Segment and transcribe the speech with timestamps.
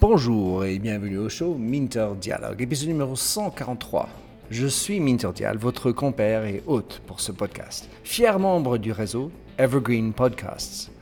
[0.00, 4.08] Bonjour et bienvenue au show Minter Dialogue, épisode numéro 143.
[4.50, 9.32] Je suis Minter Dial, votre compère et hôte pour ce podcast, fier membre du réseau
[9.58, 10.92] Evergreen Podcasts.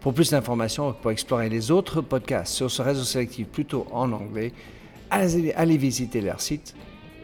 [0.00, 4.52] Pour plus d'informations, pour explorer les autres podcasts sur ce réseau sélectif plutôt en anglais,
[5.10, 6.74] allez, allez visiter leur site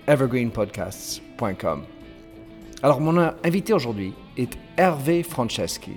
[0.07, 1.85] evergreenpodcasts.com.
[2.83, 5.93] Alors, mon invité aujourd'hui est Hervé Franceschi.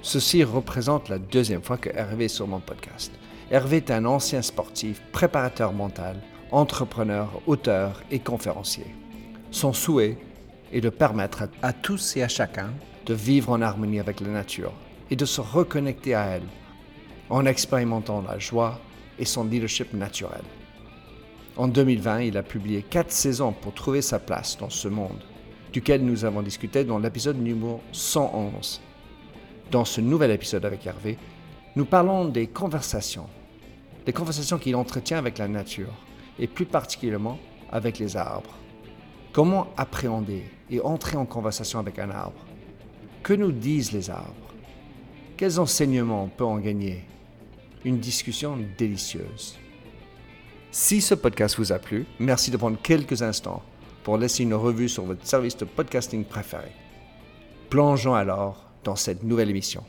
[0.00, 3.12] Ceci représente la deuxième fois que Hervé est sur mon podcast.
[3.50, 6.16] Hervé est un ancien sportif, préparateur mental,
[6.50, 8.86] entrepreneur, auteur et conférencier.
[9.50, 10.16] Son souhait
[10.72, 12.70] est de permettre à tous et à chacun
[13.04, 14.72] de vivre en harmonie avec la nature
[15.10, 16.48] et de se reconnecter à elle
[17.28, 18.80] en expérimentant la joie
[19.18, 20.42] et son leadership naturel.
[21.56, 25.22] En 2020, il a publié quatre saisons pour trouver sa place dans ce monde,
[25.74, 28.80] duquel nous avons discuté dans l'épisode numéro 111.
[29.72, 31.18] Dans ce nouvel épisode avec Hervé,
[31.74, 33.26] nous parlons des conversations,
[34.06, 35.92] des conversations qu'il entretient avec la nature,
[36.38, 37.40] et plus particulièrement
[37.72, 38.54] avec les arbres.
[39.32, 42.46] Comment appréhender et entrer en conversation avec un arbre?
[43.24, 44.54] Que nous disent les arbres?
[45.36, 47.02] Quels enseignements on peut en gagner?
[47.84, 49.58] Une discussion délicieuse.
[50.70, 53.64] Si ce podcast vous a plu, merci de prendre quelques instants
[54.04, 56.70] pour laisser une revue sur votre service de podcasting préféré.
[57.70, 59.84] Plongeons alors dans cette nouvelle émission.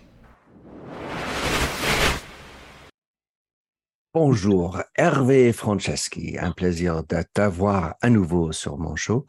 [4.14, 6.38] Bonjour, Hervé Franceschi.
[6.40, 9.26] Un plaisir de t'avoir à nouveau sur mon show.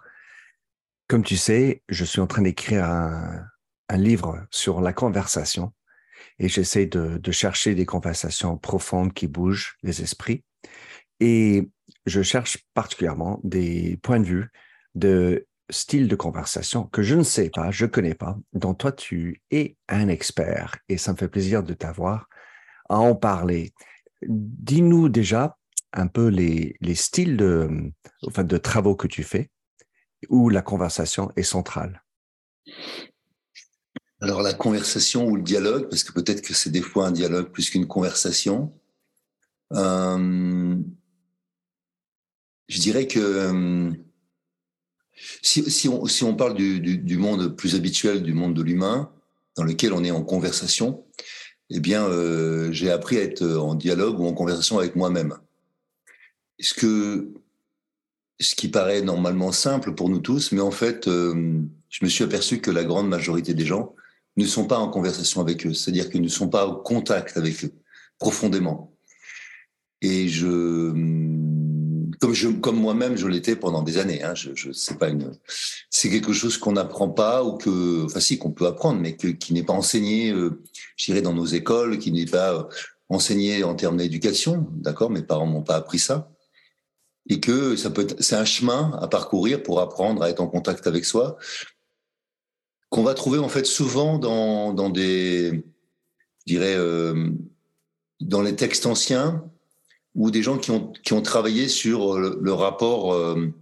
[1.08, 3.48] Comme tu sais, je suis en train d'écrire un,
[3.96, 5.72] livre sur la conversation
[6.38, 10.44] et j'essaie de, chercher des conversations profondes qui bougent les esprits.
[11.18, 11.68] Et
[12.04, 14.50] je cherche particulièrement des points de vue
[14.96, 18.92] de style de conversation que je ne sais pas, je ne connais pas, dont toi
[18.92, 22.28] tu es un expert et ça me fait plaisir de t'avoir
[22.88, 23.72] à en parler.
[24.22, 25.56] Dis-nous déjà
[25.92, 27.92] un peu les, les styles de,
[28.26, 29.50] enfin, de travaux que tu fais
[30.28, 32.02] où la conversation est centrale.
[34.20, 37.50] Alors la conversation ou le dialogue, parce que peut-être que c'est des fois un dialogue
[37.50, 38.72] plus qu'une conversation.
[39.72, 40.76] Euh,
[42.68, 43.92] je dirais que euh,
[45.42, 49.10] si, on, parle du, monde plus habituel, du monde de l'humain,
[49.56, 51.04] dans lequel on est en conversation,
[51.70, 55.36] eh bien, euh, j'ai appris à être en dialogue ou en conversation avec moi-même.
[56.60, 57.32] Ce que,
[58.38, 62.24] ce qui paraît normalement simple pour nous tous, mais en fait, euh, je me suis
[62.24, 63.94] aperçu que la grande majorité des gens
[64.36, 67.64] ne sont pas en conversation avec eux, c'est-à-dire qu'ils ne sont pas au contact avec
[67.64, 67.72] eux
[68.18, 68.92] profondément.
[70.02, 70.92] Et je,
[72.60, 74.22] comme moi-même, je l'étais pendant des années.
[74.22, 74.34] Hein.
[74.34, 75.08] Je, je c'est pas
[75.90, 79.52] c'est quelque chose qu'on n'apprend pas ou que, enfin si, qu'on peut apprendre, mais qui
[79.52, 80.62] n'est pas enseigné, euh,
[80.96, 82.62] je dirais, dans nos écoles, qui n'est pas euh,
[83.08, 84.66] enseigné en termes d'éducation.
[84.72, 86.30] D'accord, mes parents m'ont pas appris ça.
[87.28, 90.86] Et que ça peut, c'est un chemin à parcourir pour apprendre à être en contact
[90.86, 91.36] avec soi,
[92.88, 95.64] qu'on va trouver en fait souvent dans, dans des,
[96.46, 97.30] je dirais, euh,
[98.20, 99.44] dans les textes anciens
[100.16, 103.52] ou des gens qui ont, qui ont travaillé sur le, rapport euh,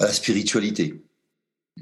[0.00, 1.02] à la spiritualité.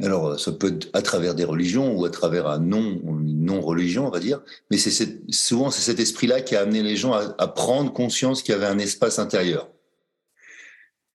[0.03, 4.07] Alors, euh, ça peut être à travers des religions ou à travers un non, non-religion,
[4.07, 7.49] on va dire, mais c'est souvent c'est cet esprit-là qui a amené les gens à,
[7.49, 9.71] prendre conscience qu'il y avait un espace intérieur.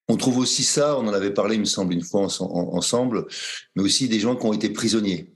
[0.08, 3.28] On trouve aussi ça, on en avait parlé, il me semble, une fois ensemble,
[3.76, 5.32] mais aussi des gens qui ont été prisonniers,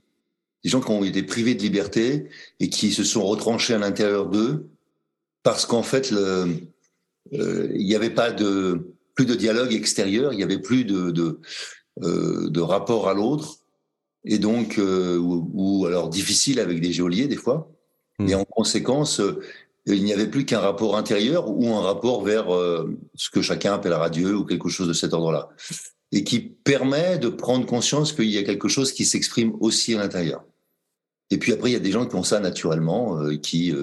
[0.64, 4.26] des gens qui ont été privés de liberté et qui se sont retranchés à l'intérieur
[4.26, 4.66] d'eux
[5.42, 6.46] parce qu'en fait, le, euh,
[7.32, 11.40] il n'y avait pas de plus de dialogue extérieur, il n'y avait plus de, de,
[12.02, 13.56] euh, de rapport à l'autre,
[14.24, 17.72] et donc euh, ou, alors difficile avec des geôliers des fois.
[18.20, 18.40] Et hmm.
[18.40, 19.20] en conséquence,
[19.86, 22.46] il n'y avait plus qu'un rapport intérieur ou un rapport vers
[23.14, 25.48] ce que chacun appellera Dieu ou quelque chose de cet ordre-là,
[26.12, 29.98] et qui permet de prendre conscience qu'il y a quelque chose qui s'exprime aussi à
[29.98, 30.44] l'intérieur.
[31.30, 33.74] Et puis après, il y a des gens qui ont ça naturellement, qui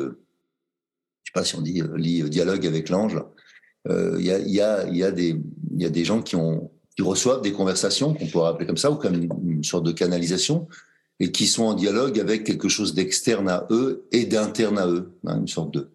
[1.33, 3.17] pas si on dit euh, lit euh, dialogue avec l'ange.
[3.89, 7.01] Euh, il y, a, y, a, y, a y a des gens qui, ont, qui
[7.01, 10.69] reçoivent des conversations, qu'on pourrait appeler comme ça, ou comme une, sorte de canalisation,
[11.19, 15.11] et qui sont en dialogue avec quelque chose d'externe à eux et d'interne à eux,
[15.25, 15.91] hein, une sorte de.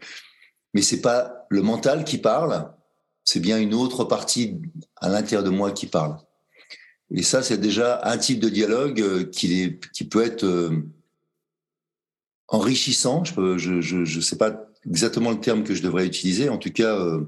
[0.75, 2.70] Mais c'est pas le mental qui parle,
[3.25, 4.61] c'est bien une autre partie
[4.96, 6.17] à l'intérieur de moi qui parle.
[7.11, 10.70] Et ça, c'est déjà un type de dialogue qui, est, qui peut être
[12.49, 13.25] enrichissant.
[13.25, 16.48] Je ne je, je sais pas exactement le terme que je devrais utiliser.
[16.48, 17.22] En tout cas, euh,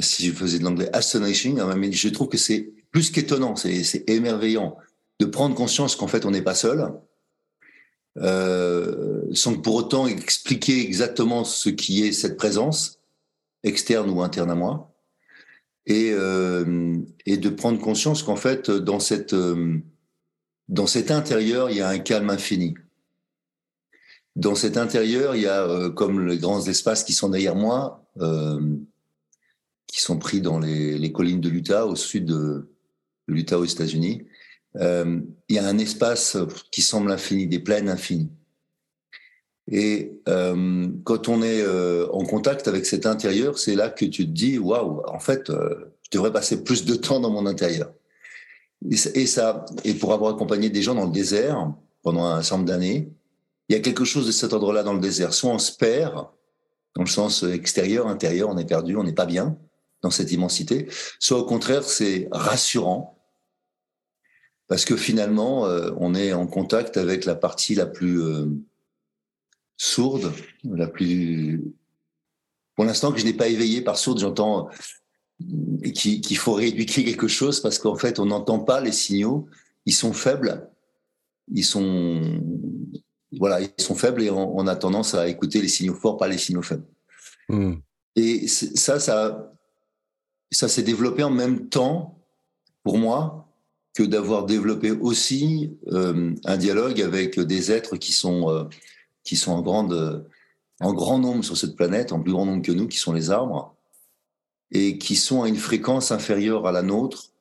[0.00, 4.08] si je faisais de l'anglais astonishing, hein, mais je trouve que c'est plus qu'étonnant, c'est
[4.08, 4.76] émerveillant
[5.20, 6.92] de prendre conscience qu'en fait on n'est pas seul
[8.18, 13.00] euh, sans pour autant expliquer exactement ce qui est cette présence,
[13.62, 14.92] externe ou interne à moi,
[15.86, 19.78] et, euh, de prendre conscience qu'en fait, dans, cette, euh,
[20.68, 22.74] dans cet intérieur, il y a un calme infini.
[24.40, 28.06] Dans cet intérieur, il y a, euh, comme les grands espaces qui sont derrière moi,
[28.22, 28.58] euh,
[29.86, 32.70] qui sont pris dans les, collines de l'Utah, au sud de,
[33.28, 34.24] l'Utah aux États-Unis,
[34.76, 35.20] euh,
[35.50, 36.38] il y a un espace
[36.72, 38.30] qui semble infini, des plaines infinies.
[39.70, 41.64] Et quand on est
[42.10, 46.10] en contact avec cet intérieur, c'est là que tu te dis waouh, en fait, je
[46.10, 47.92] devrais passer plus de temps dans mon intérieur.
[48.90, 51.72] Et, ça, et pour avoir accompagné des gens dans le désert
[52.02, 53.12] pendant un certain nombre d'années,
[53.70, 55.32] il y a quelque chose de cet ordre-là dans le désert.
[55.32, 56.26] Soit on se perd
[56.96, 59.56] dans le sens extérieur, intérieur, on est perdu, on n'est pas bien
[60.02, 60.88] dans cette immensité.
[61.20, 63.16] Soit au contraire, c'est rassurant
[64.66, 68.46] parce que finalement, euh, on est en contact avec la partie la plus euh,
[69.76, 70.32] sourde,
[70.64, 71.62] la plus.
[72.74, 74.68] Pour l'instant, que je n'ai pas éveillé par sourde, j'entends
[75.94, 79.46] qu'il faut rééduquer quelque chose parce qu'en fait, on n'entend pas les signaux.
[79.86, 80.68] Ils sont faibles.
[81.52, 82.40] Ils sont
[83.38, 86.28] voilà, ils sont faibles et on, on a tendance à écouter les signaux forts, pas
[86.28, 86.86] les signaux faibles.
[87.48, 87.74] Hmm.
[88.16, 89.52] Et ça, ça,
[90.50, 92.18] ça s'est développé en même temps
[92.82, 93.46] pour moi
[93.94, 98.64] que d'avoir développé aussi euh, un dialogue avec des êtres qui sont, euh,
[99.24, 100.26] qui sont en, grande,
[100.80, 103.30] en grand nombre sur cette planète, en plus grand nombre que nous, qui sont les
[103.30, 103.74] arbres,
[104.72, 107.32] et qui sont à une fréquence inférieure à la nôtre,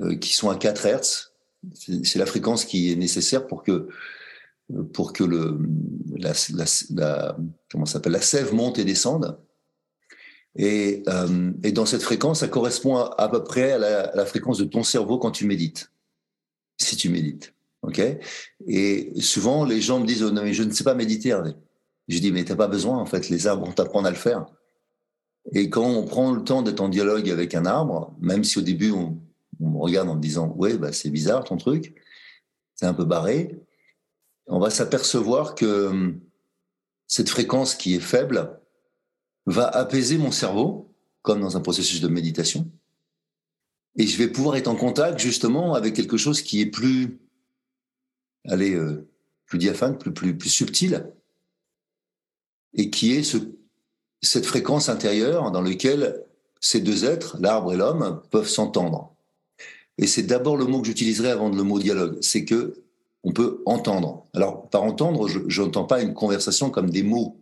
[0.00, 1.32] euh, qui sont à 4 Hertz.
[1.76, 3.88] C'est la fréquence qui est nécessaire pour que,
[4.92, 5.58] pour que le,
[6.16, 7.36] la, la, la
[7.70, 9.38] comment s'appelle, la sève monte et descende.
[10.56, 14.58] Et, euh, et, dans cette fréquence, ça correspond à, à peu près à la, fréquence
[14.58, 15.92] de ton cerveau quand tu médites,
[16.78, 17.54] si tu médites.
[17.82, 18.00] ok?
[18.66, 21.52] Et souvent, les gens me disent oh, non mais je ne sais pas méditer, Hervé.
[22.08, 23.28] Je dis mais t'as pas besoin en fait.
[23.28, 24.46] Les arbres vont t'apprendre à le faire.
[25.52, 28.62] Et quand on prend le temps d'être en dialogue avec un arbre, même si au
[28.62, 29.18] début on,
[29.60, 31.94] on me regarde en me disant ouais bah c'est bizarre ton truc,
[32.74, 33.60] c'est un peu barré,
[34.48, 36.20] on va s'apercevoir que hum,
[37.08, 38.60] cette fréquence qui est faible,
[39.46, 42.70] va apaiser mon cerveau, comme dans un processus de méditation.
[43.96, 47.18] Et je vais pouvoir être en contact justement avec quelque chose qui est plus,
[48.46, 49.08] allez, euh,
[49.46, 51.10] plus diaphane, plus, plus, plus subtil,
[52.74, 53.38] et qui est ce,
[54.20, 56.22] cette fréquence intérieure dans laquelle
[56.60, 59.14] ces deux êtres, l'arbre et l'homme, peuvent s'entendre.
[59.96, 62.74] Et c'est d'abord le mot que j'utiliserai avant le mot dialogue, c'est que
[63.28, 64.24] on peut entendre.
[64.32, 67.38] Alors, par entendre, je n'entends pas une conversation comme des mots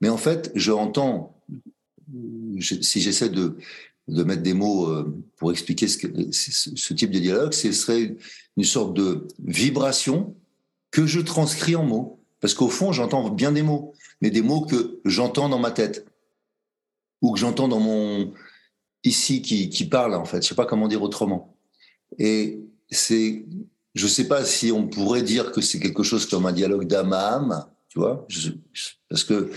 [0.00, 1.36] mais en fait, je entends,
[2.60, 3.56] si j'essaie de,
[4.08, 8.16] mettre des mots euh, pour expliquer ce, type de dialogue, ce serait
[8.56, 10.34] une sorte de vibration
[10.90, 12.18] que je transcris en mots.
[12.40, 13.92] Parce qu'au fond, j'entends bien des mots,
[14.22, 16.06] mais des mots que j'entends dans ma tête
[17.20, 18.32] ou que j'entends dans mon
[19.04, 20.42] ici qui, qui parle en fait.
[20.42, 21.54] Je sais pas comment dire autrement.
[22.18, 22.60] Et
[22.90, 23.44] c'est,
[23.94, 27.12] je sais pas si on pourrait dire que c'est quelque chose comme un dialogue d'âme
[27.12, 28.26] à âme, tu vois,
[29.08, 29.50] parce que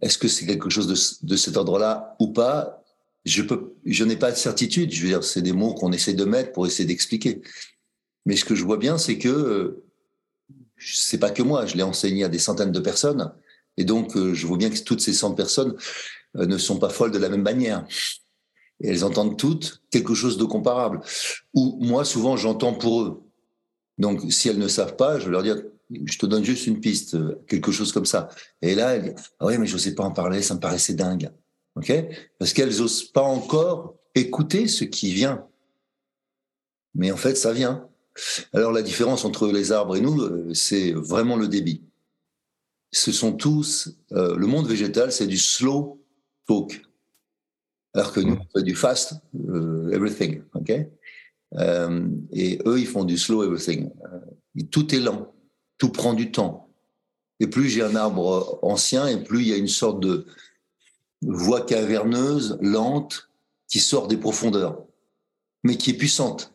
[0.00, 2.82] est-ce que c'est quelque chose de, de cet ordre-là ou pas?
[3.24, 4.92] Je peux, je n'ai pas de certitude.
[4.92, 7.42] Je veux dire, c'est des mots qu'on essaie de mettre pour essayer d'expliquer.
[8.26, 9.84] Mais ce que je vois bien, c'est que euh,
[10.78, 11.66] c'est pas que moi.
[11.66, 13.32] Je l'ai enseigné à des centaines de personnes,
[13.76, 15.74] et donc euh, je vois bien que toutes ces 100 personnes
[16.36, 17.86] euh, ne sont pas folles de la même manière.
[18.80, 21.00] Et elles entendent toutes quelque chose de comparable.
[21.54, 23.23] Ou moi, souvent, j'entends pour eux.
[23.98, 25.62] Donc, si elles ne savent pas, je vais leur dire
[26.06, 28.28] je te donne juste une piste, quelque chose comme ça.
[28.62, 30.94] Et là, elle dit, ah oui, mais je n'osais pas en parler, ça me paraissait
[30.94, 31.30] dingue.
[31.76, 31.92] OK?
[32.38, 35.46] Parce qu'elles n'osent pas encore écouter ce qui vient.
[36.94, 37.88] Mais en fait, ça vient.
[38.52, 41.82] Alors, la différence entre les arbres et nous, euh, c'est vraiment le débit.
[42.92, 46.00] Ce sont tous, euh, le monde végétal, c'est du slow
[46.46, 46.80] talk.
[47.92, 49.14] Alors que nous, on fait du fast
[49.48, 50.42] euh, everything.
[50.54, 50.72] OK?
[51.56, 53.90] Euh, et eux, ils font du slow everything.
[54.12, 55.34] Euh, tout est lent
[55.78, 56.70] tout prend du temps.
[57.40, 60.26] Et plus j'ai un arbre ancien, et plus il y a une sorte de
[61.22, 63.28] voix caverneuse, lente,
[63.68, 64.84] qui sort des profondeurs,
[65.62, 66.54] mais qui est puissante.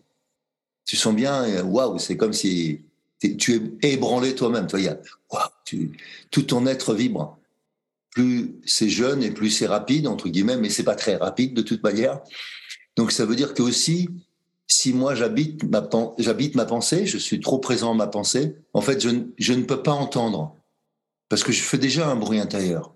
[0.86, 2.86] Tu sens bien, waouh, c'est comme si
[3.20, 4.68] tu es ébranlé toi-même.
[4.68, 4.79] Toi,
[5.65, 5.91] tu,
[6.32, 7.38] tout ton être vibre.
[8.12, 11.62] Plus c'est jeune et plus c'est rapide, entre guillemets, mais c'est pas très rapide de
[11.62, 12.22] toute manière.
[12.96, 14.10] Donc ça veut dire que aussi,
[14.69, 19.09] si moi j'habite ma, pensée, je suis trop présent dans ma pensée, en fait, je,
[19.38, 20.55] je, ne peux pas entendre.
[21.27, 22.95] Parce que je fais déjà un bruit intérieur.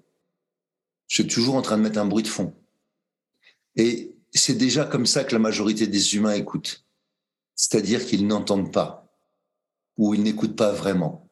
[1.08, 2.54] Je suis toujours en train de mettre un bruit de fond.
[3.76, 6.86] Et c'est déjà comme ça que la majorité des humains écoutent.
[7.56, 9.12] C'est-à-dire qu'ils n'entendent pas.
[9.98, 11.28] Ou ils n'écoutent pas vraiment.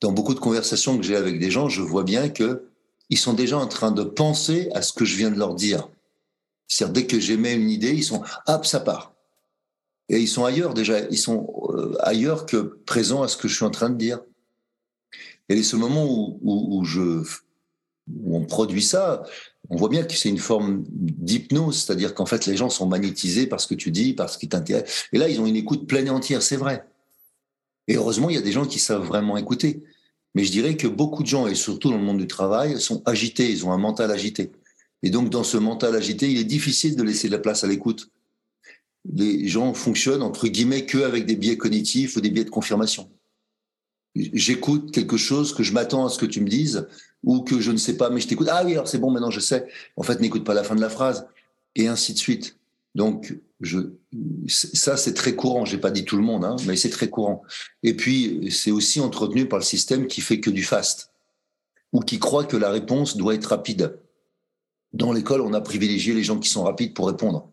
[0.00, 2.70] dans beaucoup de conversations que j'ai avec des gens, je vois bien que
[3.10, 5.88] ils sont déjà en train de penser à ce que je viens de leur dire.
[6.68, 9.17] C'est-à-dire dès que j'émets une idée, ils sont hop, ça part.
[10.08, 13.54] Et ils sont ailleurs déjà, ils sont euh, ailleurs que présents à ce que je
[13.54, 14.20] suis en train de dire.
[15.48, 17.22] Et ce moment où, où, où je
[18.16, 19.22] où on produit ça,
[19.70, 23.46] on voit bien que c'est une forme d'hypnose, c'est-à-dire qu'en fait les gens sont magnétisés
[23.46, 25.06] par ce que tu dis, par ce qui t'intéresse.
[25.12, 26.84] Et là, ils ont une écoute pleine et entière, c'est vrai.
[27.86, 29.82] Et heureusement, il y a des gens qui savent vraiment écouter.
[30.34, 33.02] Mais je dirais que beaucoup de gens, et surtout dans le monde du travail, sont
[33.06, 34.52] agités, ils ont un mental agité.
[35.02, 37.66] Et donc, dans ce mental agité, il est difficile de laisser de la place à
[37.66, 38.10] l'écoute.
[39.04, 43.10] Les gens fonctionnent, entre guillemets, que avec des biais cognitifs ou des biais de confirmation.
[44.14, 46.88] J'écoute quelque chose que je m'attends à ce que tu me dises,
[47.22, 48.48] ou que je ne sais pas, mais je t'écoute.
[48.50, 49.66] Ah oui, alors c'est bon, maintenant je sais.
[49.96, 51.26] En fait, n'écoute pas la fin de la phrase,
[51.74, 52.56] et ainsi de suite.
[52.94, 53.36] Donc,
[54.48, 55.64] ça, c'est très courant.
[55.64, 57.42] J'ai pas dit tout le monde, hein, mais c'est très courant.
[57.82, 61.12] Et puis, c'est aussi entretenu par le système qui fait que du fast,
[61.92, 63.98] ou qui croit que la réponse doit être rapide.
[64.92, 67.50] Dans l'école, on a privilégié les gens qui sont rapides pour répondre.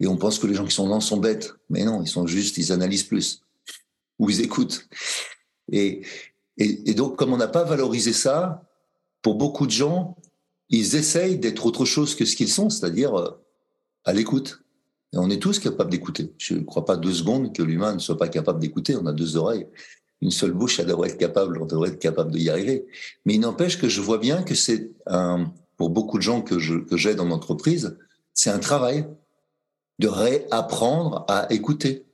[0.00, 1.54] Et on pense que les gens qui sont lents sont bêtes.
[1.70, 3.42] Mais non, ils sont juste, ils analysent plus.
[4.18, 4.88] Ou ils écoutent.
[5.70, 6.02] Et,
[6.94, 8.62] donc, comme on n'a pas valorisé ça,
[9.22, 10.16] pour beaucoup de gens,
[10.68, 13.30] ils essayent d'être autre chose que ce qu'ils sont, c'est-à-dire euh,
[14.04, 14.62] à l'écoute.
[15.12, 16.32] Et on est tous capables d'écouter.
[16.38, 18.96] Je ne crois pas deux secondes que l'humain ne soit pas capable d'écouter.
[18.96, 19.66] On a deux oreilles,
[20.20, 22.86] une seule bouche, ça devrait être capable, on devrait être capable d'y arriver.
[23.24, 26.58] Mais il n'empêche que je vois bien que c'est un, pour beaucoup de gens que
[26.58, 27.96] j'ai que dans l'entreprise,
[28.32, 29.06] c'est un travail
[29.98, 32.04] de réapprendre à écouter,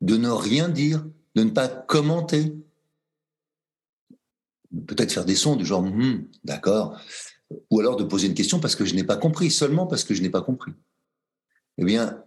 [0.00, 1.04] de ne rien dire,
[1.34, 2.54] de ne pas commenter.
[4.86, 7.00] Peut-être faire des sons du genre, hum, d'accord,
[7.70, 10.14] ou alors de poser une question parce que je n'ai pas compris, seulement parce que
[10.14, 10.72] je n'ai pas compris.
[11.78, 12.22] Eh bien,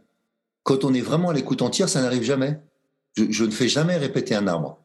[0.63, 2.59] quand on est vraiment à l'écoute entière, ça n'arrive jamais.
[3.15, 4.79] Je, ne fais jamais répéter un arbre.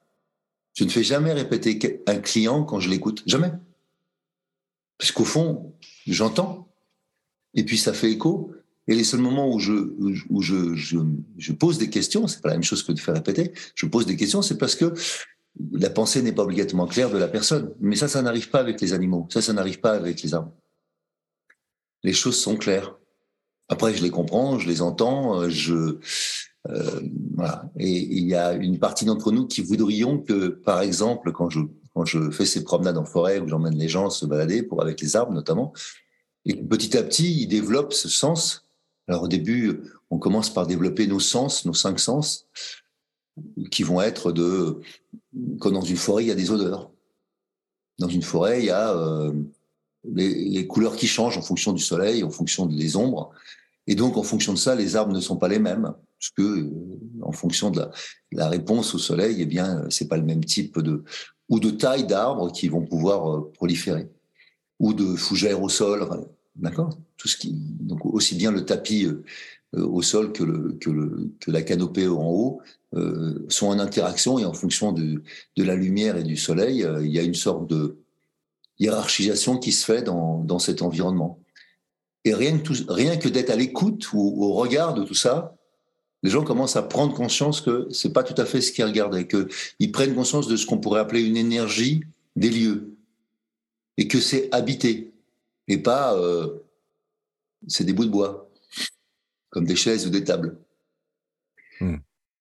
[0.75, 3.23] Je ne fais jamais répéter un client quand je l'écoute.
[3.27, 3.53] Jamais.
[4.99, 5.75] Parce qu'au fond,
[6.07, 6.69] j'entends.
[7.55, 8.53] Et puis ça fait écho.
[8.89, 9.73] Et les seuls moments où je,
[10.31, 10.99] où je, je,
[11.39, 14.07] je pose des questions, c'est pas la même chose que de faire répéter, je pose
[14.07, 14.95] des questions, c'est parce que
[15.73, 17.75] la pensée n'est pas obligatoirement claire de la personne.
[17.81, 19.27] Mais ça, ça n'arrive pas avec les animaux.
[19.31, 20.53] Ça, ça n'arrive pas avec les arbres.
[22.03, 22.97] Les choses sont claires.
[23.69, 25.99] Après, je les comprends, je les entends, euh, je
[26.69, 27.01] euh,
[27.35, 27.71] voilà.
[27.79, 31.61] Et il y a une partie d'entre nous qui voudrions que, par exemple, quand je
[31.95, 35.01] quand je fais ces promenades en forêt où j'emmène les gens se balader pour avec
[35.01, 35.73] les arbres notamment,
[36.45, 38.66] et petit à petit ils développent ce sens.
[39.09, 42.47] Alors au début, on commence par développer nos sens, nos cinq sens,
[43.71, 44.81] qui vont être de
[45.61, 46.91] quand dans une forêt il y a des odeurs.
[47.99, 49.33] Dans une forêt, il y a euh,
[50.05, 53.31] les, couleurs qui changent en fonction du soleil, en fonction des ombres.
[53.87, 56.43] Et donc, en fonction de ça, les arbres ne sont pas les mêmes, parce que,
[56.43, 56.71] euh,
[57.23, 57.87] en fonction de
[58.33, 61.05] la, réponse au soleil, eh bien, c'est pas le même type de
[61.49, 64.11] ou de taille d'arbres qui vont pouvoir euh, proliférer,
[64.79, 66.09] ou de fougères au sol,
[66.57, 69.23] d'accord Tout ce qui, donc aussi bien le tapis euh,
[69.73, 72.61] au sol que, le, que, la canopée en haut
[73.49, 75.23] sont en interaction et en fonction de,
[75.57, 77.99] de la lumière et du soleil, il y a une sorte de
[78.79, 81.39] hiérarchisation qui se fait dans, dans cet environnement.
[82.25, 85.57] Et rien que, rien que d'être à l'écoute ou au regard de tout ça,
[86.23, 89.29] les gens commencent à prendre conscience que c'est pas tout à fait ce qu'ils regardaient,
[89.29, 92.03] qu'ils prennent conscience de ce qu'on pourrait appeler une énergie
[92.35, 92.97] des lieux,
[93.97, 95.13] et que c'est habité,
[95.69, 96.59] et pas euh,
[97.67, 98.51] c'est des bouts de bois,
[99.51, 100.59] comme des chaises ou des tables.
[101.81, 101.97] Hmm.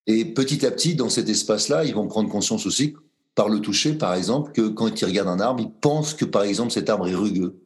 [0.07, 2.95] Et petit à petit, dans cet espace-là, ils vont prendre conscience aussi
[3.33, 6.43] par le toucher, par exemple, que quand il regarde un arbre, il pense que, par
[6.43, 7.59] exemple, cet arbre est rugueux.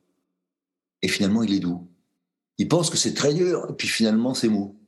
[1.01, 1.87] Et finalement, il est doux.
[2.57, 4.79] Il pense que c'est très dur, et puis finalement, c'est mou.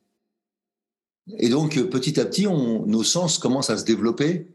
[1.37, 4.47] Et donc, petit à petit, on, nos sens commencent à se développer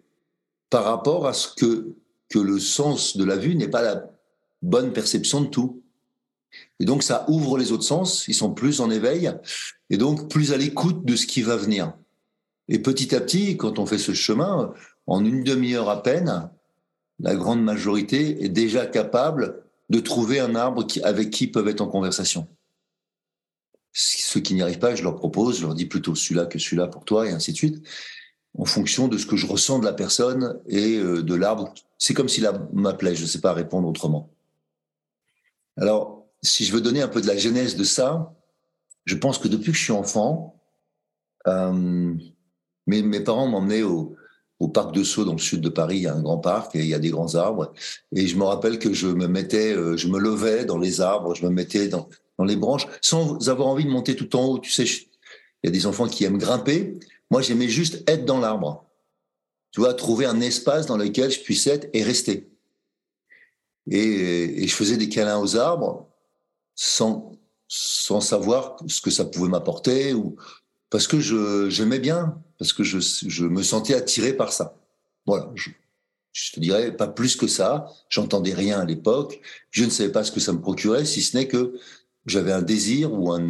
[0.69, 1.95] par rapport à ce que,
[2.29, 4.11] que le sens de la vue n'est pas la
[4.63, 5.83] bonne perception de tout.
[6.79, 9.33] Et donc, ça ouvre les autres sens, ils sont plus en éveil,
[9.91, 11.95] et donc plus à l'écoute de ce qui va venir.
[12.69, 14.73] Et petit à petit, quand on fait ce chemin,
[15.07, 16.51] en une demi-heure à peine,
[17.21, 21.87] la grande majorité est déjà capable de trouver un arbre avec qui peuvent être en
[21.87, 22.49] conversation.
[23.93, 26.89] Ceux qui n'y arrivent pas, je leur propose, je leur dis plutôt celui-là que celui-là
[26.89, 27.83] pour toi, et ainsi de suite,
[28.59, 31.73] en fonction de ce que je ressens de la personne et euh, de l'arbre.
[31.99, 34.31] C'est comme s'il m'appelait, je ne sais pas répondre autrement.
[35.77, 36.16] Alors,
[36.47, 38.35] si je veux donner un peu de la genèse de ça,
[39.05, 40.61] je pense que depuis que je suis enfant,
[41.47, 42.15] euh,
[42.87, 44.17] mes, parents m'emmenaient au,
[44.73, 46.81] parc de Sceaux dans le sud de Paris, il y a un grand parc et
[46.81, 47.73] il y a des grands arbres.
[48.15, 51.35] Et je me rappelle que je me mettais, euh, je me levais dans les arbres,
[51.35, 52.09] je me mettais dans
[52.45, 54.59] les branches sans avoir envie de monter tout en haut.
[54.59, 56.99] Tu sais, il y a des enfants qui aiment grimper.
[57.31, 58.87] Moi, j'aimais juste être dans l'arbre.
[59.73, 62.49] tu vois, trouver un espace dans lequel je puisse être et rester.
[63.91, 66.06] Et, je faisais des câlins aux arbres
[66.77, 67.33] sans,
[67.67, 70.37] sans savoir ce que ça pouvait m'apporter ou
[70.91, 74.77] parce que je j'aimais bien, parce que je, je me sentais attiré par ça.
[75.27, 75.71] Voilà, je,
[76.33, 77.87] je te dirais pas plus que ça.
[78.09, 79.41] J'entendais rien à l'époque.
[79.71, 81.75] Je ne savais pas ce que ça me procurait, si ce n'est que
[82.27, 83.49] j'avais un désir ou un,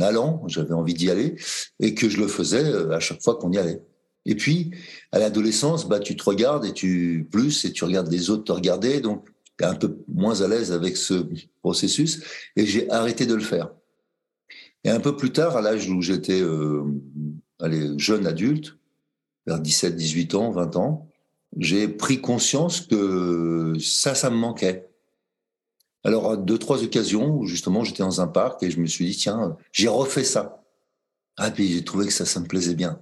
[0.00, 1.36] allant, j'avais envie d'y aller,
[1.80, 3.80] et que je le faisais euh, à chaque fois qu'on y allait.
[4.26, 4.72] Et puis,
[5.10, 8.52] à l'adolescence, bah, tu te regardes et tu plus et tu regardes les autres te
[8.52, 9.28] regarder, donc
[9.64, 11.26] un peu moins à l'aise avec ce
[11.60, 12.22] processus.
[12.56, 13.70] Et j'ai arrêté de le faire.
[14.84, 16.82] Et un peu plus tard, à l'âge où j'étais euh,
[17.96, 18.76] jeune adulte,
[19.46, 21.08] vers 17, 18 ans, 20 ans,
[21.58, 24.88] j'ai pris conscience que ça, ça me manquait.
[26.04, 29.16] Alors, à deux, trois occasions justement j'étais dans un parc et je me suis dit,
[29.16, 30.64] tiens, j'ai refait ça.
[31.36, 33.00] Ah, puis j'ai trouvé que ça, ça me plaisait bien.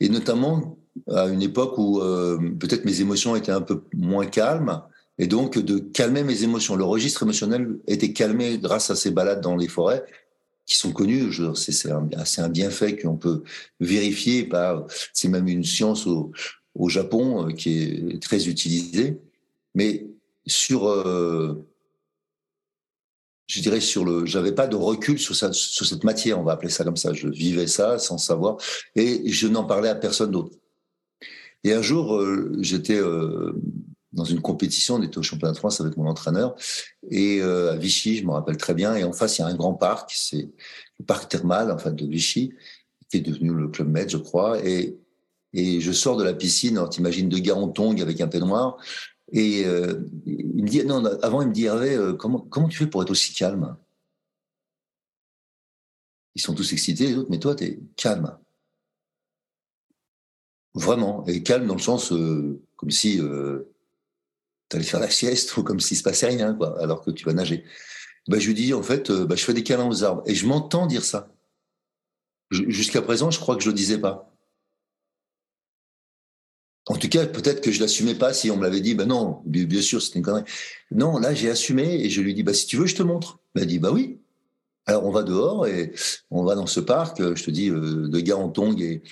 [0.00, 0.78] Et notamment
[1.08, 4.82] à une époque où euh, peut-être mes émotions étaient un peu moins calmes,
[5.18, 6.76] et donc de calmer mes émotions.
[6.76, 10.04] Le registre émotionnel était calmé grâce à ces balades dans les forêts
[10.66, 11.32] qui sont connues.
[11.54, 12.08] C'est un,
[12.38, 13.42] un bienfait qu'on peut
[13.80, 14.86] vérifier par.
[15.12, 16.32] C'est même une science au,
[16.88, 17.82] Japon euh, qui
[18.14, 19.18] est très utilisée.
[19.74, 20.06] Mais
[20.46, 21.66] sur, euh,
[23.46, 26.84] je dirais sur le, j'avais pas de recul sur, cette matière, on va appeler ça
[26.84, 27.14] comme ça.
[27.14, 28.58] Je vivais ça sans savoir
[28.94, 30.54] et je n'en parlais à personne d'autre.
[31.64, 33.00] Et un jour, euh, j'étais
[34.16, 36.56] dans une compétition, on était au championnat de France avec mon entraîneur
[37.10, 38.96] et à Vichy, je me rappelle très bien.
[38.96, 40.50] Et en face, il y a un grand parc, c'est
[40.98, 42.52] le parc thermal en de Vichy,
[43.08, 44.64] qui est devenu le club Med, je crois.
[44.66, 44.98] Et
[45.52, 48.76] et je sors de la piscine, alors t'imagines deux gars en tongs avec un peignoir,
[49.32, 52.78] et euh, il me dit, non, avant, il me dit, Hervé, euh, comment, comment tu
[52.78, 53.76] fais pour être aussi calme?
[56.34, 58.38] Ils sont tous excités, les autres, mais toi, tu es calme.
[60.74, 61.24] Vraiment.
[61.26, 63.18] Et calme dans le sens, euh, comme si
[64.68, 67.24] tu allais faire la sieste ou comme s'il se passait rien, quoi, alors que tu
[67.24, 67.64] vas nager.
[68.28, 70.22] Bah, je lui dis, en fait, bah, je fais des câlins aux arbres.
[70.26, 71.32] Et je m'entends dire ça.
[72.50, 74.32] Jusqu'à présent, je crois que je le disais pas.
[76.88, 79.42] En tout cas, peut-être que je l'assumais pas si on me l'avait dit, ben non,
[79.44, 80.44] bien sûr, c'était une connerie.
[80.92, 83.40] Non, là, j'ai assumé et je lui dis, bah, si tu veux, je te montre.
[83.54, 84.20] Il m'a dit, bah oui.
[84.86, 85.92] Alors, on va dehors et
[86.30, 89.02] on va dans ce parc, je te dis, euh, de gars en tongs et,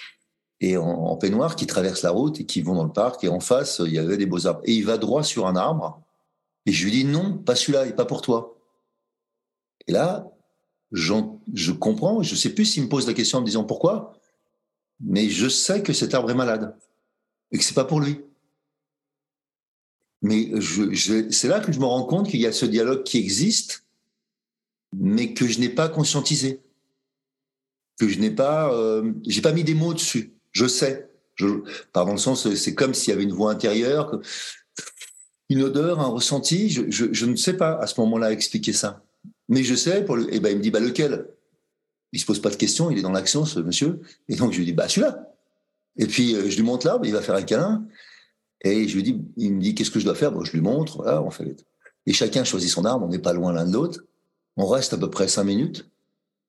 [0.65, 3.23] et en, peignoir qui traversent la route et qui vont dans le parc.
[3.25, 4.63] Et en face, il y avait des beaux arbres.
[4.65, 6.03] Et il va droit sur un arbre.
[6.67, 8.57] Et je lui dis, non, pas celui-là et pas pour toi.
[9.87, 10.31] Et là,
[10.93, 12.23] je comprends.
[12.23, 14.15] Je sais plus s'il me pose la question en me disant pourquoi,
[15.01, 16.77] mais je sais que cet arbre est malade
[17.53, 18.21] et que c'est pas pour lui.
[20.23, 23.85] Mais c'est là que je me rends compte qu'il y a ce dialogue qui existe,
[24.95, 26.63] mais que je n'ai pas conscientisé,
[27.99, 30.34] que je n'ai pas, euh, j'ai pas mis des mots dessus.
[30.55, 31.11] Je sais,
[31.93, 34.19] par dans sens, c'est comme s'il y avait une voix intérieure,
[35.51, 36.71] une odeur, un ressenti.
[36.71, 39.05] Je, ne sais pas à ce moment-là expliquer ça,
[39.49, 40.01] mais je sais.
[40.01, 41.29] Et eh ben il me dit bah lequel?
[42.13, 44.01] Il se pose pas de questions, il est dans l'action, ce monsieur.
[44.29, 45.35] Et donc je lui dis bah celui-là.
[45.97, 47.87] Et puis, euh, je lui montre l'arbre, il va faire un câlin.
[48.63, 50.33] Et je lui dis, il me dit, qu'est-ce que je dois faire?
[50.33, 51.57] Bon, Je lui montre, voilà, on fait.
[52.07, 54.01] Et chacun choisit son arbre, on n'est pas loin l'un de l'autre.
[54.57, 55.89] On reste à peu près cinq minutes.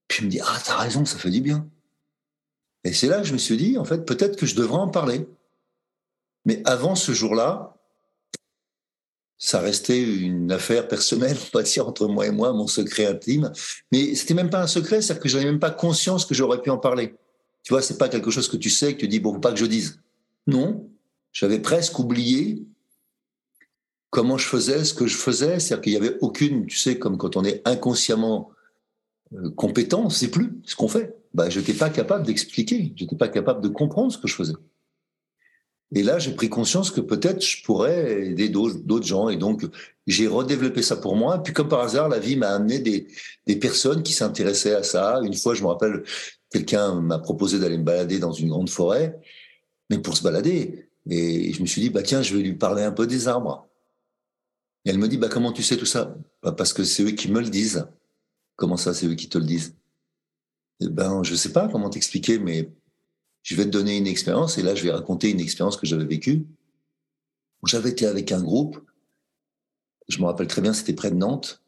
[0.08, 1.68] Puis il me dit, ah, t'as raison, ça fait du bien.
[2.86, 4.88] Et c'est là que je me suis dit, en fait, peut-être que je devrais en
[4.88, 5.28] parler.
[6.46, 7.76] Mais avant ce jour-là,
[9.38, 13.52] ça restait une affaire personnelle, on va dire, entre moi et moi, mon secret intime.
[13.92, 16.70] Mais c'était même pas un secret, c'est-à-dire que j'avais même pas conscience que j'aurais pu
[16.70, 17.16] en parler.
[17.64, 19.52] Tu vois, c'est pas quelque chose que tu sais, que tu dis, bon, faut pas
[19.52, 20.00] que je dise.
[20.46, 20.88] Non,
[21.34, 22.64] j'avais presque oublié
[24.12, 25.60] comment je faisais ce que je faisais.
[25.60, 28.52] C'est-à-dire qu'il y avait aucune, tu sais, comme quand on est inconsciemment
[29.34, 31.16] euh, compétent, c'est plus ce qu'on fait.
[31.34, 34.36] Bah, je n'étais pas capable d'expliquer, je n'étais pas capable de comprendre ce que je
[34.36, 34.54] faisais.
[35.94, 39.30] Et là, j'ai pris conscience que peut-être je pourrais aider d'autres gens.
[39.30, 39.66] Et donc,
[40.08, 41.42] j'ai redéveloppé ça pour moi.
[41.44, 45.20] Puis, comme par hasard, la vie m'a amené des, personnes qui s'intéressaient à ça.
[45.24, 46.04] Une fois, je me rappelle,
[46.50, 49.20] quelqu'un m'a proposé d'aller me balader dans une grande forêt,
[49.90, 50.90] mais pour se balader.
[51.10, 53.68] Et je me suis dit, bah tiens, je vais lui parler un peu des arbres.
[54.86, 56.16] Et elle me dit, bah comment tu sais tout ça?
[56.42, 57.88] Bah, Parce que c'est eux qui me le disent.
[58.56, 59.76] Comment ça, c'est eux qui te le disent?
[60.82, 62.72] Eh ben, je sais pas comment t'expliquer, mais
[63.44, 64.58] je vais te donner une expérience.
[64.58, 66.46] Et là, je vais raconter une expérience que j'avais vécue.
[67.66, 68.80] J'avais été avec un groupe.
[70.08, 71.62] Je me rappelle très bien, c'était près de Nantes.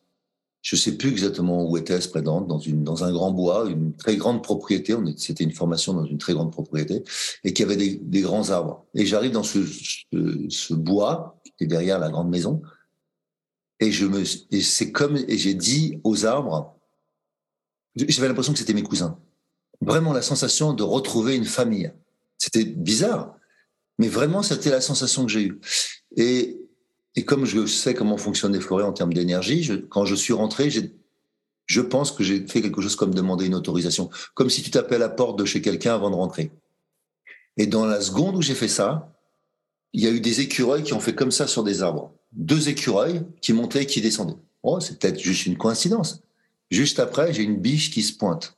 [0.62, 4.18] Je sais plus exactement où était-ce près dans, une, dans un grand bois, une très
[4.18, 4.96] grande propriété.
[5.16, 7.04] C'était une formation dans une très grande propriété
[7.44, 8.86] et qui avait des, des grands arbres.
[8.94, 12.62] Et j'arrive dans ce, bois qui est derrière la grande maison
[13.80, 16.77] et je me c'est comme et j'ai dit aux arbres,
[17.98, 19.18] j'avais l'impression que c'était mes cousins.
[19.82, 21.92] Vraiment la sensation de retrouver une famille.
[22.38, 23.36] C'était bizarre.
[24.00, 25.60] Mais vraiment, c'était la sensation que j'ai eue.
[26.16, 26.60] Et,
[27.26, 30.70] comme je sais comment fonctionnent les forêts en termes d'énergie, quand je suis rentré,
[31.66, 34.96] je pense que j'ai fait quelque chose comme demander une autorisation, comme si tu tapais
[34.96, 36.52] à la porte de chez quelqu'un avant de rentrer.
[37.58, 39.14] Et dans la seconde où j'ai fait ça,
[39.94, 42.14] il y a eu des écureuils qui ont fait comme ça sur des arbres.
[42.34, 44.38] Deux écureuils qui montaient et qui descendaient.
[44.62, 46.22] Oh, c'est peut-être juste une coïncidence.
[46.70, 48.58] Juste après, j'ai une biche qui se pointe.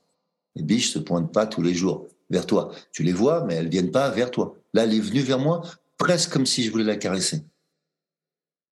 [0.56, 2.74] Les biches se pointent pas tous les jours vers toi.
[2.92, 4.56] Tu les vois, mais elles viennent pas vers toi.
[4.74, 5.62] Là, elle est venue vers moi,
[5.98, 7.44] presque comme si je voulais la caresser.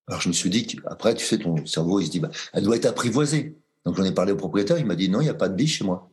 [0.08, 2.64] Alors je me suis dit, après, tu sais, ton cerveau, il se dit, bah, elle
[2.64, 3.58] doit être apprivoisée.
[3.86, 5.56] Donc j'en ai parlé au propriétaire, il m'a dit, non, il n'y a pas de
[5.56, 6.10] biche chez moi.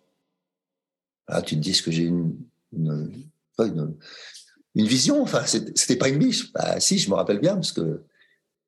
[1.29, 2.37] Là, tu te dis que j'ai une,
[2.73, 3.25] une,
[4.77, 6.53] vision, enfin, c'était pas une biche.
[6.53, 8.03] Bah, si, je me rappelle bien, parce que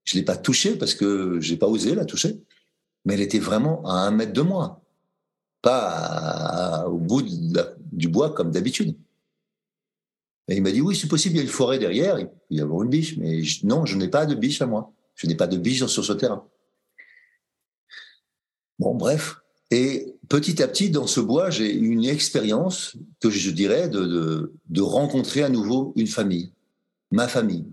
[0.05, 2.41] je l'ai pas touchée, parce que j'ai pas osé la toucher.
[3.07, 4.83] Mais elle était vraiment à un mètre de moi.
[5.63, 7.23] Pas au bout
[7.93, 8.95] du bois comme d'habitude.
[10.49, 12.35] Et il m'a dit, oui, c'est possible, il y a une forêt derrière, il peut
[12.51, 13.17] y avoir une biche.
[13.17, 14.93] Mais non, je n'ai pas de biche à moi.
[15.15, 16.47] Je n'ai pas de biche sur ce terrain.
[18.79, 19.37] Bon, bref.
[19.71, 24.53] Et petit à petit, dans ce bois, j'ai eu une expérience que je dirais de,
[24.69, 26.53] de, rencontrer à nouveau une famille,
[27.11, 27.67] ma famille.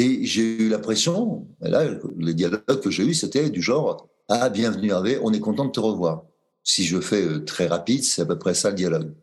[0.00, 1.86] Et j'ai eu l'impression, là,
[2.16, 5.72] les dialogues que j'ai eus, c'était du genre Ah, bienvenue Hervé, on est content de
[5.72, 6.24] te revoir.
[6.64, 9.14] Si je fais euh, très rapide, c'est à peu près ça le dialogue.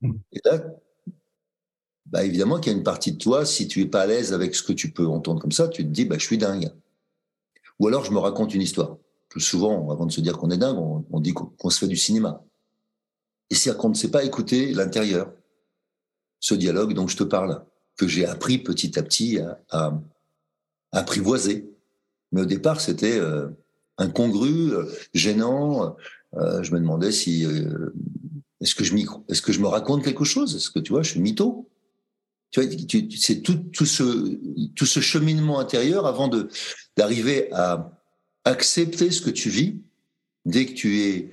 [0.00, 0.14] Mm.
[0.32, 0.64] Et là,
[2.06, 4.32] bah évidemment qu'il y a une partie de toi, si tu es pas à l'aise
[4.32, 6.72] avec ce que tu peux entendre comme ça, tu te dis, bah, je suis dingue.
[7.78, 8.96] Ou alors je me raconte une histoire.
[9.28, 11.96] Plus souvent, avant de se dire qu'on est dingue, on, dit qu'on se fait du
[11.96, 12.44] cinéma.
[13.48, 15.32] Et c'est qu'on ne sait pas écouter l'intérieur,
[16.40, 17.64] ce dialogue dont je te parle,
[17.96, 19.38] que j'ai appris petit à petit
[19.70, 19.92] à,
[20.92, 21.70] apprivoiser.
[22.32, 23.48] Mais au départ, c'était euh,
[23.98, 25.96] incongru, euh, gênant.
[26.36, 27.46] Euh, je me demandais si
[28.60, 30.54] est-ce que je me raconte quelque chose?
[30.56, 31.68] Est-ce que tu vois, je suis mytho?
[32.50, 32.70] Tu vois,
[33.18, 34.38] c'est tout, ce
[34.74, 36.48] tout ce cheminement intérieur avant de
[36.98, 37.98] d'arriver à
[38.44, 39.80] accepter ce que tu vis.
[40.44, 41.30] Dès que tu es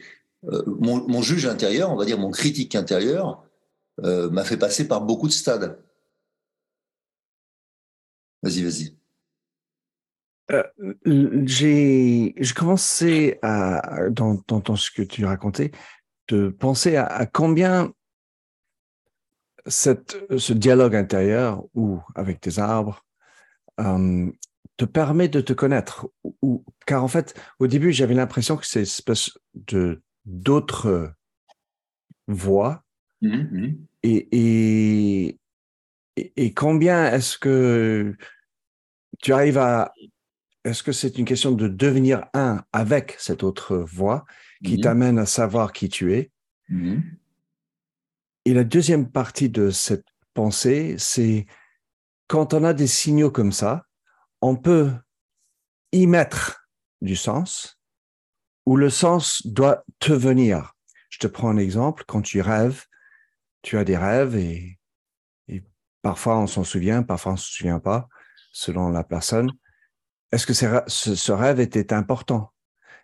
[0.66, 3.44] mon, juge intérieur, on va dire mon critique intérieur,
[4.02, 5.78] m'a fait passer par beaucoup de stades.
[8.42, 9.00] Vas-y, vas-y.
[10.52, 10.64] Euh,
[11.46, 15.72] j'ai commencé à, dans, dans, ce que tu racontais,
[16.28, 17.94] de penser à, combien
[19.68, 23.06] cette, ce dialogue intérieur ou avec tes arbres
[23.80, 24.32] euh,
[24.78, 26.10] te permet de te connaître.
[26.42, 31.14] Ou, car en fait, au début, j'avais l'impression que c'est une espèce de d'autres
[32.28, 32.84] voix.
[33.22, 33.78] Mmh, mmh.
[34.04, 35.40] Et, et,
[36.36, 38.16] et, combien est-ce que
[39.22, 39.94] tu arrives à...
[40.66, 44.26] Est-ce que c'est une question de devenir un avec cette autre voix
[44.64, 44.82] qui mmh.
[44.82, 46.32] t'amène à savoir qui tu es?
[46.68, 47.00] Mmh.
[48.46, 51.46] Et la deuxième partie de cette pensée, c'est
[52.28, 53.86] quand on a des signaux comme ça,
[54.42, 54.92] on peut
[55.92, 56.68] y mettre
[57.02, 57.80] du sens
[58.66, 60.74] ou le sens doit te venir.
[61.10, 62.86] Je te prends un exemple, quand tu rêves,
[63.62, 64.79] tu as des rêves et,
[66.02, 68.08] parfois on s'en souvient, parfois on ne se souvient pas,
[68.52, 69.52] selon la personne.
[70.32, 72.52] Est-ce que ce rêve était important?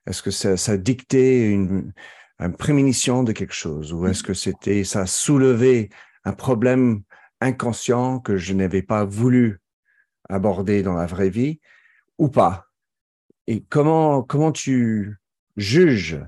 [0.05, 1.91] Est-ce que ça, ça dictait une,
[2.39, 3.91] une, prémonition de quelque chose?
[3.93, 5.89] Ou est-ce que c'était ça soulevait
[6.23, 7.01] un problème
[7.41, 9.60] inconscient que je n'avais pas voulu
[10.29, 11.60] aborder dans la vraie vie
[12.19, 12.67] ou pas?
[13.47, 15.17] Et comment comment tu
[15.58, 16.19] juges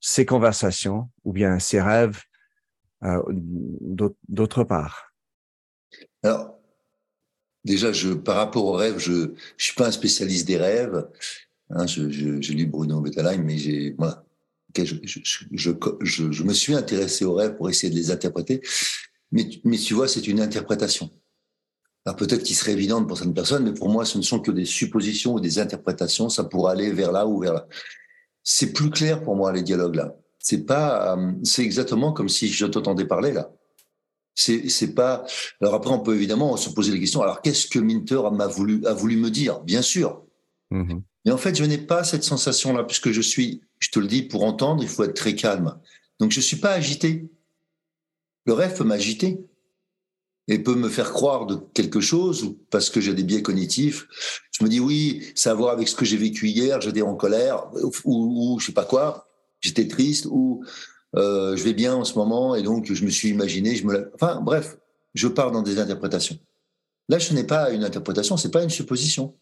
[0.00, 2.22] ces conversations ou bien ces rêves
[3.04, 5.09] euh, d'autre part?
[6.22, 6.58] Alors
[7.64, 11.08] déjà, je par rapport aux rêves, je ne suis pas un spécialiste des rêves.
[11.70, 14.24] Hein, je, je, je, lis Bruno Bettelheim, mais j'ai, voilà,
[14.76, 14.96] je,
[16.02, 18.60] je, me suis intéressé aux rêves pour essayer de les interpréter.
[19.32, 21.10] Mais, mais tu vois, c'est une interprétation.
[22.04, 24.50] Alors peut-être qu'il serait évident pour certaines personnes, mais pour moi, ce ne sont que
[24.50, 26.28] des suppositions ou des interprétations.
[26.28, 27.68] Ça pourrait aller vers là ou vers là.
[28.42, 30.16] C'est plus clair pour moi les dialogues là.
[30.38, 33.52] C'est pas, euh, c'est exactement comme si je t'entendais parler là.
[34.40, 35.24] C'est, pas.
[35.60, 37.20] Alors après, on peut évidemment se poser les questions.
[37.20, 39.60] Alors qu'est-ce que Minter voulu a voulu me dire?
[39.60, 40.22] Bien sûr.
[40.72, 41.02] Mm-hmm.
[41.24, 44.22] Mais en fait, je n'ai pas cette sensation-là, puisque je suis, je te le dis,
[44.22, 45.78] pour entendre, il faut être très calme.
[46.18, 47.30] Donc, je ne suis pas agité.
[48.46, 49.44] Le rêve peut m'agiter
[50.48, 54.08] et peut me faire croire de quelque chose, ou parce que j'ai des biais cognitifs.
[54.52, 57.02] Je me dis, oui, ça a à voir avec ce que j'ai vécu hier, j'étais
[57.02, 59.28] en colère, ou, ou, je sais pas quoi,
[59.60, 60.64] j'étais triste, ou
[61.16, 64.10] euh, je vais bien en ce moment, et donc je me suis imaginé, je me...
[64.14, 64.78] Enfin, bref,
[65.14, 66.38] je pars dans des interprétations.
[67.08, 69.34] Là, ce n'est pas une interprétation, c'est pas une supposition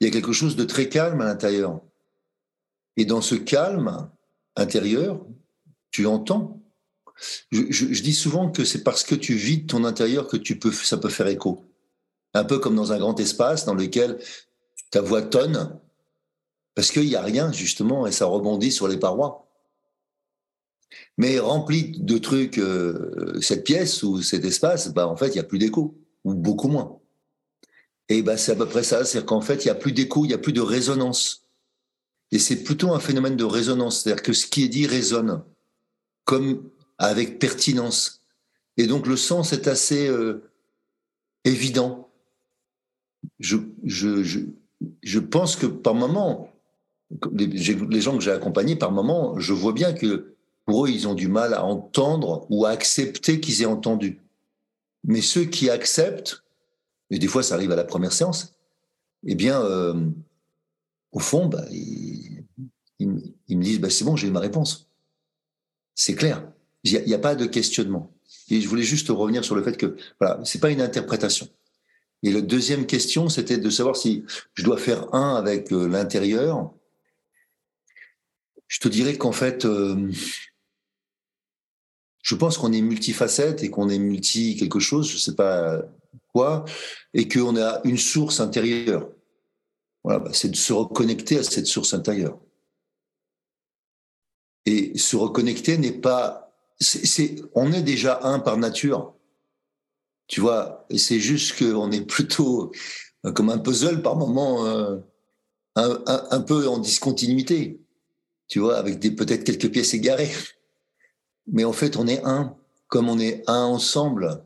[0.00, 1.80] il y a quelque chose de très calme à l'intérieur.
[2.96, 4.10] Et dans ce calme
[4.56, 5.24] intérieur,
[5.90, 6.60] tu entends.
[7.50, 10.96] Je, dis souvent que c'est parce que tu vides ton intérieur que tu peux, ça
[10.96, 11.64] peut faire écho.
[12.34, 14.18] Un peu comme dans un grand espace dans lequel
[14.90, 15.78] ta voix tonne,
[16.74, 19.47] parce qu'il n'y a rien, justement, et ça rebondit sur les parois.
[21.16, 25.38] Mais rempli de trucs, euh, cette pièce ou cet espace, bah, en fait, il n'y
[25.40, 26.98] a plus d'écho, ou beaucoup moins.
[28.08, 30.24] Et bah, c'est à peu près ça, c'est-à-dire qu'en fait, il n'y a plus d'écho,
[30.24, 31.44] il n'y a plus de résonance.
[32.30, 35.42] Et c'est plutôt un phénomène de résonance, c'est-à-dire que ce qui est dit résonne,
[36.24, 38.22] comme avec pertinence.
[38.76, 40.50] Et donc le sens est assez euh,
[41.44, 42.10] évident.
[43.40, 44.40] Je, je, je,
[45.02, 46.52] je, pense que par moment,
[47.32, 50.36] les, les gens que j'ai accompagnés, par moment, je vois bien que
[50.68, 54.20] pour eux, ils ont du mal à entendre ou à accepter qu'ils aient entendu.
[55.02, 56.44] Mais ceux qui acceptent,
[57.08, 58.52] et des fois ça arrive à la première séance,
[59.26, 59.94] eh bien, euh,
[61.12, 62.44] au fond, bah, ils,
[62.98, 64.90] me disent bah, c'est bon, j'ai ma réponse.
[65.94, 66.46] C'est clair.
[66.84, 68.12] Il n'y a, pas de questionnement.
[68.50, 71.48] Et je voulais juste revenir sur le fait que voilà, c'est pas une interprétation.
[72.22, 76.74] Et la deuxième question, c'était de savoir si je dois faire un avec euh, l'intérieur.
[78.66, 80.10] Je te dirais qu'en fait, euh,
[82.28, 85.80] je pense qu'on est multifacette et qu'on est multi quelque chose, je sais pas
[86.34, 86.66] quoi,
[87.14, 89.08] et qu'on a une source intérieure.
[90.04, 92.38] Voilà, bah, c'est de se reconnecter à cette source intérieure.
[94.66, 99.14] Et se reconnecter n'est pas, c'est, on est déjà un par nature,
[100.26, 100.86] tu vois.
[100.94, 102.72] C'est juste qu'on est plutôt
[103.24, 104.98] euh, comme un puzzle par moment, euh,
[105.76, 107.80] un, un peu en discontinuité,
[108.48, 110.30] tu vois, avec des peut-être quelques pièces égarées
[111.50, 112.54] mais en fait, on est un,
[112.88, 114.42] comme on est un ensemble,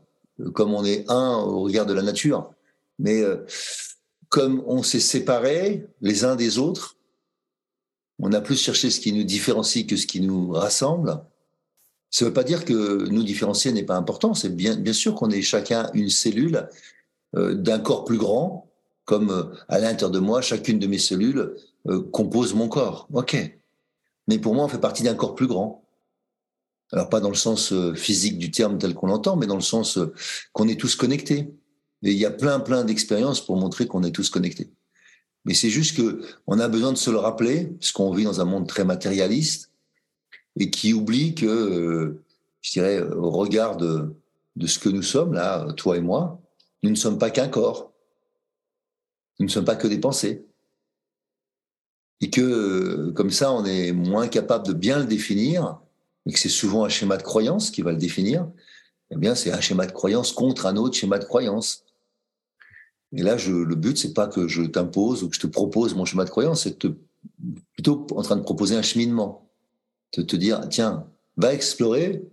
[0.53, 2.51] comme on est un au regard de la nature.
[2.99, 3.45] Mais euh,
[4.29, 6.97] comme on s'est séparés les uns des autres,
[8.19, 11.19] on a plus cherché ce qui nous différencie que ce qui nous rassemble.
[12.09, 14.33] Ça ne veut pas dire que nous différencier n'est pas important.
[14.33, 16.69] C'est bien, bien sûr qu'on est chacun une cellule
[17.35, 18.69] euh, d'un corps plus grand,
[19.05, 21.55] comme euh, à l'intérieur de moi, chacune de mes cellules
[22.13, 23.09] compose mon corps.
[23.11, 23.35] Ok.
[24.29, 25.82] Mais pour moi, on fait partie d'un corps plus grand.
[26.93, 29.61] Alors pas dans le sens euh, physique du terme tel qu'on l'entend, mais dans le
[29.61, 30.13] sens euh,
[30.51, 31.51] qu'on est tous connectés.
[32.03, 34.71] Et il y a plein, plein d'expériences pour montrer qu'on est tous connectés.
[35.45, 38.41] Mais c'est juste que on a besoin de se le rappeler, parce qu'on vit dans
[38.41, 39.71] un monde très matérialiste
[40.59, 42.23] et qui oublie que, euh,
[42.61, 44.13] je dirais, au regard de,
[44.55, 46.39] de ce que nous sommes là, toi et moi,
[46.83, 47.91] nous ne sommes pas qu'un corps.
[49.39, 50.45] Nous ne sommes pas que des pensées.
[52.21, 55.79] Et que, comme ça, on est moins capable de bien le définir
[56.25, 58.49] et que c'est souvent un schéma de croyance qui va le définir,
[59.11, 61.85] eh bien, c'est un schéma de croyance contre un autre schéma de croyance.
[63.15, 65.93] Et là, je, le but, c'est pas que je t'impose ou que je te propose
[65.93, 66.77] mon schéma de croyance, c'est
[67.73, 69.49] plutôt en train de proposer un cheminement.
[70.17, 71.07] De te dire, tiens,
[71.37, 72.23] va explorer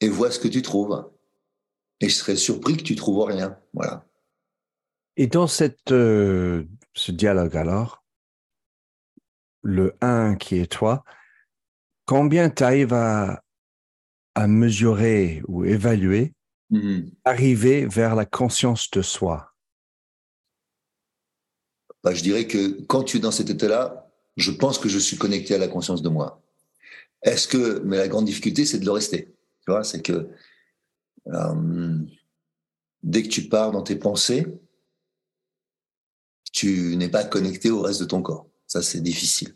[0.00, 1.04] et vois ce que tu trouves.
[2.00, 3.56] Et je serais surpris que tu trouves rien.
[3.72, 4.04] Voilà.
[5.16, 8.04] Et dans cette, euh, ce dialogue alors,
[9.62, 11.04] le un qui est toi,
[12.06, 13.40] combien tu arrives à,
[14.48, 16.32] mesurer ou évaluer,
[16.72, 17.10] mm-hmm.
[17.24, 19.54] arriver vers la conscience de soi?
[22.02, 25.16] Bah, Je dirais que quand tu es dans cet état-là, je pense que je suis
[25.16, 26.42] connecté à la conscience de moi.
[27.22, 29.34] Est-ce que, mais la grande difficulté, c'est de le rester.
[29.64, 30.28] Tu vois, c'est que
[31.28, 31.98] euh,
[33.02, 34.46] dès que tu pars dans tes pensées,
[36.52, 38.46] tu n'es pas connecté au reste de ton corps.
[38.66, 39.54] Ça, c'est difficile.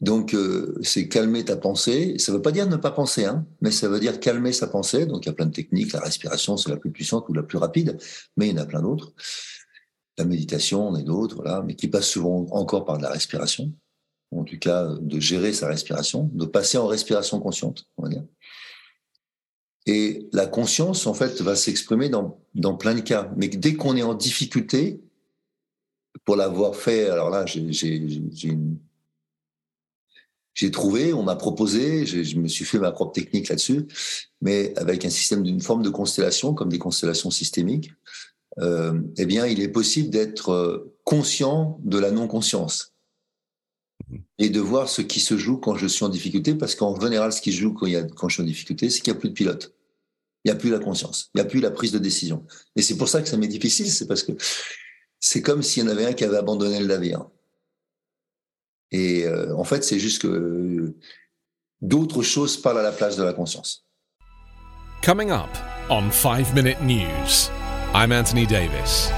[0.00, 2.18] Donc, euh, c'est calmer ta pensée.
[2.18, 4.66] Ça ne veut pas dire ne pas penser, hein, mais ça veut dire calmer sa
[4.66, 5.06] pensée.
[5.06, 5.92] Donc, il y a plein de techniques.
[5.92, 7.96] La respiration, c'est la plus puissante ou la plus rapide,
[8.36, 9.14] mais il y en a plein d'autres.
[10.18, 13.72] La méditation, on est d'autres, voilà, mais qui passe souvent encore par de la respiration.
[14.32, 18.24] En tout cas, de gérer sa respiration, de passer en respiration consciente, on va dire.
[19.86, 23.32] Et la conscience, en fait, va s'exprimer dans, dans plein de cas.
[23.36, 25.00] Mais dès qu'on est en difficulté,
[26.24, 28.78] pour l'avoir fait, alors là, j'ai une
[30.56, 33.86] j'ai trouvé, on m'a proposé, je, me suis fait ma propre technique là-dessus,
[34.40, 37.92] mais avec un système d'une forme de constellation, comme des constellations systémiques,
[38.58, 42.94] euh, eh bien, il est possible d'être euh, conscient de la non-conscience
[44.38, 47.34] et de voir ce qui se joue quand je suis en difficulté, parce qu'en général,
[47.34, 49.12] ce qui se joue quand, il y a, quand je suis en difficulté, c'est qu'il
[49.12, 49.74] n'y a plus de pilote.
[50.44, 52.46] Il n'y a plus la conscience, il n'y a plus la prise de décision.
[52.76, 54.32] Et c'est pour ça que ça m'est difficile, c'est parce que
[55.20, 57.26] c'est comme s'il y en avait un qui avait abandonné le navire.
[58.92, 60.94] Et euh, en fait, c'est juste que euh,
[61.80, 63.84] d'autres choses parlent à la place de la conscience.
[65.02, 65.50] Coming up
[65.90, 67.50] on 5 Minute News,
[67.94, 69.10] I'm Anthony Davis.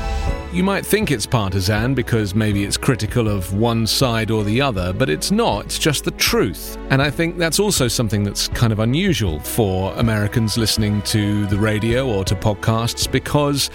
[0.50, 4.94] You might think it's partisan because maybe it's critical of one side or the other,
[4.94, 5.66] but it's not.
[5.66, 6.78] It's just the truth.
[6.88, 11.58] And I think that's also something that's kind of unusual for Americans listening to the
[11.58, 13.68] radio or to podcasts because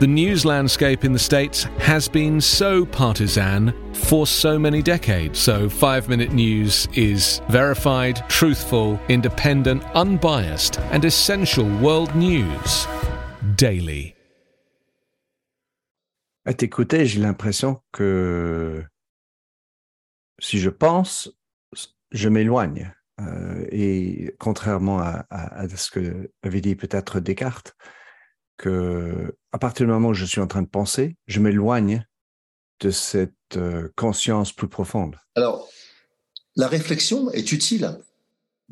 [0.00, 5.38] the news landscape in the States has been so partisan for so many decades.
[5.38, 12.86] So, five minute news is verified, truthful, independent, unbiased, and essential world news
[13.56, 14.14] daily.
[16.46, 18.84] À t'écouter, j'ai l'impression que
[20.38, 21.30] si je pense,
[22.10, 22.92] je m'éloigne.
[23.20, 27.76] Euh, et contrairement à, à, à, ce que avait dit peut-être Descartes,
[28.56, 32.06] que à partir du moment où je suis en train de penser, je m'éloigne
[32.80, 35.16] de cette euh, conscience plus profonde.
[35.34, 35.68] Alors,
[36.56, 37.98] la réflexion est utile.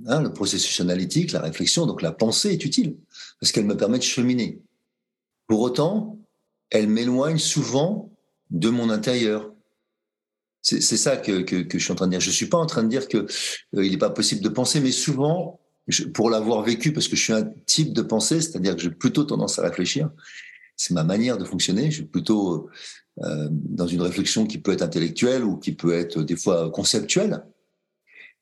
[0.07, 2.97] Hein, le processus analytique, la réflexion, donc la pensée est utile
[3.41, 4.63] parce qu'elle me permet de cheminer.
[5.47, 6.19] Pour autant,
[6.71, 8.11] elle m'éloigne souvent
[8.51, 9.53] de mon intérieur.
[10.63, 12.21] C'est ça que, je suis en train de dire.
[12.21, 13.27] Je suis pas en train de dire que
[13.77, 15.61] euh, n'est pas possible de penser, mais souvent,
[16.15, 19.25] pour l'avoir vécu, parce que je suis un type de pensée, c'est-à-dire que j'ai plutôt
[19.25, 20.11] tendance à réfléchir.
[20.77, 21.91] C'est ma manière de fonctionner.
[21.91, 22.69] Je suis plutôt
[23.23, 27.45] euh, dans une réflexion qui peut être intellectuelle ou qui peut être des fois conceptuelle.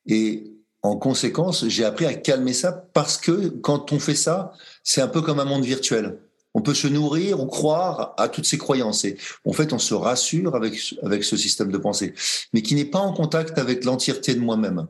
[0.05, 5.01] Et en conséquence, j'ai appris à calmer ça parce que quand on fait ça, c'est
[5.01, 6.17] un peu comme un monde virtuel
[6.53, 9.05] on peut se nourrir ou croire à toutes ces croyances.
[9.05, 12.13] Et en fait, on se rassure avec, avec ce système de pensée,
[12.53, 14.87] mais qui n'est pas en contact avec l'entièreté de moi-même.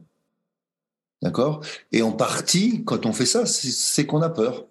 [1.22, 1.62] D'accord?
[1.92, 4.66] Et en partie, quand on fait ça, c'est qu'on a peur.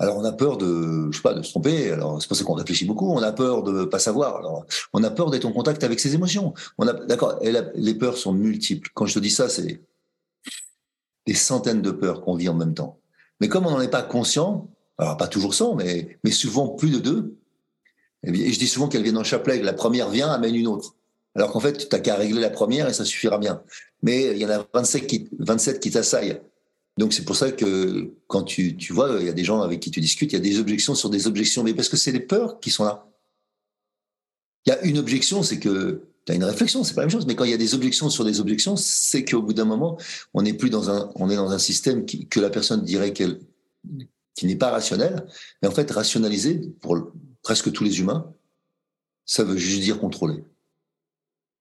[0.00, 1.90] Alors on a peur de, je sais pas, de se tromper.
[1.90, 3.10] Alors c'est pour ça qu'on réfléchit beaucoup.
[3.10, 4.36] On a peur de pas savoir.
[4.36, 6.54] Alors on a peur d'être en contact avec ses émotions.
[6.78, 7.38] On a, d'accord.
[7.42, 8.90] Les peurs sont multiples.
[8.94, 9.82] Quand je te dis ça, c'est
[11.26, 13.00] des centaines de peurs qu'on vit en même temps.
[13.40, 16.90] Mais comme on n'en est pas conscient, alors pas toujours 100, mais, mais souvent plus
[16.90, 17.36] de deux.
[18.24, 20.96] Et je dis souvent qu'elles viennent en chapelet, la première vient, amène une autre.
[21.34, 23.62] Alors qu'en fait, tu n'as qu'à régler la première et ça suffira bien.
[24.02, 26.40] Mais il y en a 27 qui, 27 qui t'assaillent.
[26.98, 29.90] Donc c'est pour ça que quand tu, vois, il y a des gens avec qui
[29.90, 32.20] tu discutes, il y a des objections sur des objections, mais parce que c'est les
[32.20, 33.06] peurs qui sont là.
[34.66, 37.12] Il y a une objection, c'est que tu as une réflexion, c'est pas la même
[37.12, 39.64] chose, mais quand il y a des objections sur des objections, c'est qu'au bout d'un
[39.64, 39.96] moment,
[40.34, 43.38] on n'est plus dans un, on est dans un système que la personne dirait qu'elle
[44.34, 45.26] qui n'est pas rationnel,
[45.62, 47.12] mais en fait rationaliser pour
[47.42, 48.32] presque tous les humains,
[49.24, 50.44] ça veut juste dire contrôler.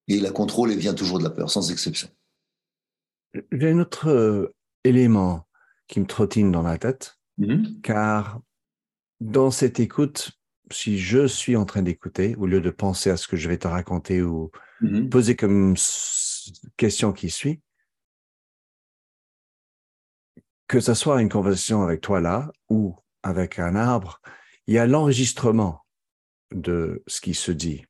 [0.08, 2.10] Et la contrôle, elle vient toujours de la peur, sans exception.
[3.52, 5.48] J'ai un autre euh, élément
[5.88, 7.82] qui me trottine dans la tête, mm-hmm.
[7.82, 8.42] car
[9.20, 10.32] dans cette écoute,
[10.72, 13.58] si je suis en train d'écouter, au lieu de penser à ce que je vais
[13.58, 15.10] te raconter ou mm-hmm.
[15.10, 15.76] poser comme
[16.78, 17.62] question qui suit,
[20.68, 24.22] que ce soit une conversation avec toi là ou avec un arbre,
[24.68, 25.86] il y a l'enregistrement
[26.52, 27.86] de ce qui se dit.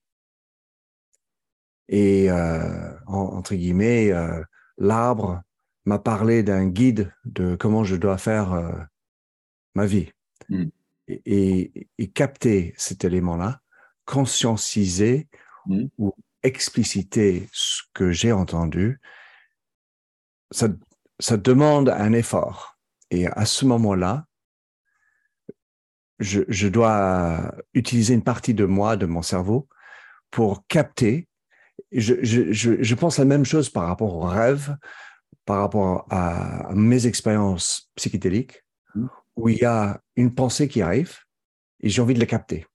[1.89, 4.43] Et euh, entre guillemets, euh,
[4.78, 5.41] l'arbre
[5.86, 8.71] m'a parlé d'un guide de comment je dois faire euh,
[9.76, 10.12] ma vie.
[10.50, 10.65] Mm.
[11.08, 13.62] Et, et, capter cet élément-là,
[14.04, 15.30] conscientiser
[15.67, 15.86] mm.
[15.97, 19.00] ou expliciter ce que j'ai entendu,
[20.52, 20.67] ça,
[21.19, 22.78] ça demande un effort.
[23.10, 24.26] Et à ce moment-là,
[26.19, 29.69] je, je, dois utiliser une partie de moi, de mon cerveau,
[30.32, 31.27] pour capter.
[31.92, 34.76] Je, je, je, pense la même chose par rapport aux rêves,
[35.46, 38.63] par rapport à, mes expériences psychédéliques,
[38.96, 39.06] mmh.
[39.38, 41.16] où il y a une pensée qui arrive
[41.80, 42.66] et j'ai envie de la capter.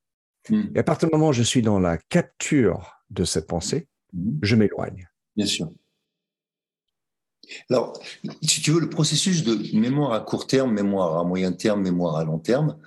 [0.49, 0.63] Mmh.
[0.75, 4.39] Et à partir du moment où je suis dans la capture de cette pensée, mmh.
[4.43, 5.09] je m'éloigne.
[5.37, 5.69] Bien sûr.
[7.71, 8.01] Alors,
[8.43, 12.17] si tu veux, le processus de mémoire à court terme, mémoire à moyen terme, mémoire
[12.17, 12.79] à long terme,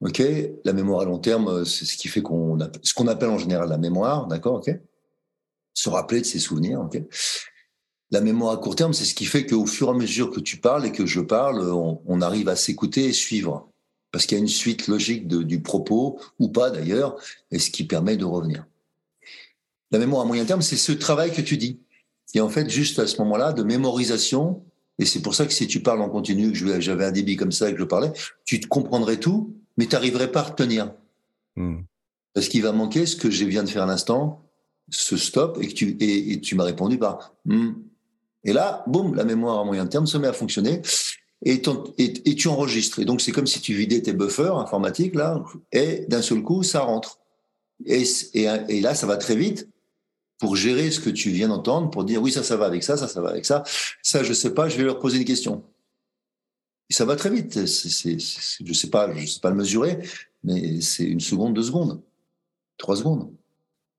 [0.00, 0.22] ok,
[0.64, 3.68] la mémoire à long terme, c'est ce qui fait qu'on ce qu'on appelle en général
[3.68, 4.70] la mémoire, d'accord, ok,
[5.74, 6.88] se rappeler de ses souvenirs.
[8.10, 10.40] La mémoire à court terme, c'est ce qui fait qu'au fur et à mesure que
[10.40, 13.70] tu parles et que je parle, on, arrive à s'écouter et suivre,
[14.10, 17.16] parce qu'il y a une suite logique du propos ou pas d'ailleurs,
[17.50, 18.66] et ce qui permet de revenir.
[19.90, 21.80] La mémoire à moyen terme, c'est ce travail que tu dis
[22.34, 24.62] et en fait juste à ce moment-là de mémorisation.
[24.98, 27.52] Et c'est pour ça que si tu parles en continu, que j'avais un débit comme
[27.52, 28.12] ça et que je parlais,
[28.44, 30.92] tu te comprendrais tout, mais tu n'arriverais pas à retenir.
[31.56, 31.80] Hmm.
[32.34, 34.42] Parce qu'il va manquer ce que je viens de faire à l'instant,
[34.90, 37.72] ce stop, et que tu, et, tu m'as répondu par hmm.
[38.44, 40.82] Et là, boum, la mémoire à moyen terme se met à fonctionner
[41.44, 41.62] et,
[41.98, 43.00] et, tu enregistres.
[43.00, 46.62] Et donc, c'est comme si tu vidais tes buffers informatiques, là, et d'un seul coup,
[46.62, 47.18] ça rentre.
[47.84, 48.04] Et,
[48.34, 49.68] et, là, ça va très vite
[50.38, 52.96] pour gérer ce que tu viens d'entendre, pour dire oui, ça, ça va avec ça,
[52.96, 53.64] ça, ça va avec ça.
[54.02, 55.64] Ça, je sais pas, je vais leur poser une question.
[56.90, 57.66] Et ça va très vite.
[57.66, 58.18] C'est, c'est,
[58.64, 59.98] je sais pas, je sais pas le mesurer,
[60.44, 62.00] mais c'est une seconde, deux secondes.
[62.78, 63.32] Trois secondes.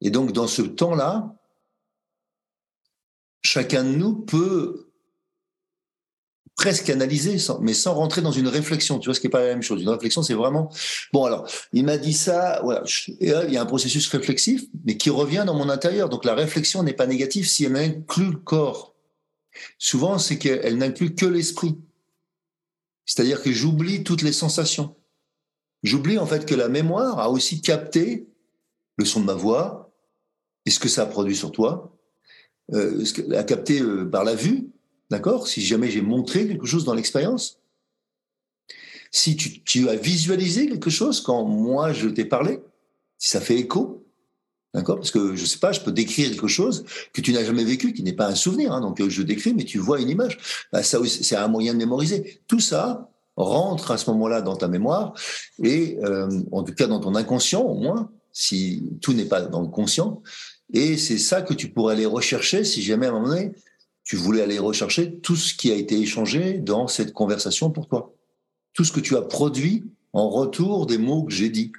[0.04, 1.34] Et donc, dans ce temps-là,
[3.42, 4.92] chacun de nous peut
[6.56, 9.00] presque analyser, mais sans rentrer dans une réflexion.
[9.00, 9.82] Tu vois, ce qui n'est pas la même chose.
[9.82, 10.70] Une réflexion, c'est vraiment
[11.14, 11.26] bon.
[11.26, 12.60] Alors, il m'a dit ça.
[12.64, 12.84] Voilà,
[13.20, 16.10] il y a un processus réflexif, mais qui revient dans mon intérieur.
[16.10, 18.94] Donc, la réflexion n'est pas négative si elle inclut le corps.
[19.78, 21.78] Souvent, c'est qu'elle n'inclut que l'esprit.
[23.06, 24.96] C'est-à-dire que j'oublie toutes les sensations.
[25.82, 28.28] J'oublie en fait que la mémoire a aussi capté
[28.98, 29.83] le son de ma voix
[30.66, 31.96] et ce que ça a produit sur toi,
[32.74, 33.04] euh,
[33.36, 34.70] a capté euh, par la vue,
[35.10, 35.48] d'accord?
[35.48, 37.60] Si jamais j'ai montré quelque chose dans l'expérience,
[39.12, 42.60] si tu, as visualisé quelque chose quand moi je t'ai parlé,
[43.20, 44.08] si ça fait écho,
[44.74, 44.96] d'accord?
[44.96, 47.94] Parce que je sais pas, je peux décrire quelque chose que tu n'as jamais vécu,
[47.94, 50.38] qui n'est pas un souvenir, hein, donc euh, je décris, mais tu vois une image.
[50.72, 52.42] Bah, ça, c'est un moyen de mémoriser.
[52.48, 55.14] Tout ça, rentre à ce moment-là dans ta mémoire
[55.62, 59.62] et euh, en tout cas dans ton inconscient au moins, si tout n'est pas dans
[59.62, 60.22] le conscient.
[60.72, 63.52] Et c'est ça que tu pourrais aller rechercher si jamais à un moment donné
[64.04, 68.14] tu voulais aller rechercher tout ce qui a été échangé dans cette conversation pour toi,
[68.74, 71.72] tout ce que tu as produit en retour des mots que j'ai dit.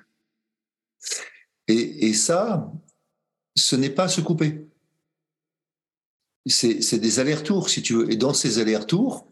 [1.69, 2.73] Et, et ça,
[3.57, 4.67] ce n'est pas se couper.
[6.47, 8.11] C'est des allers-retours, si tu veux.
[8.11, 9.27] Et dans ces allers-retours,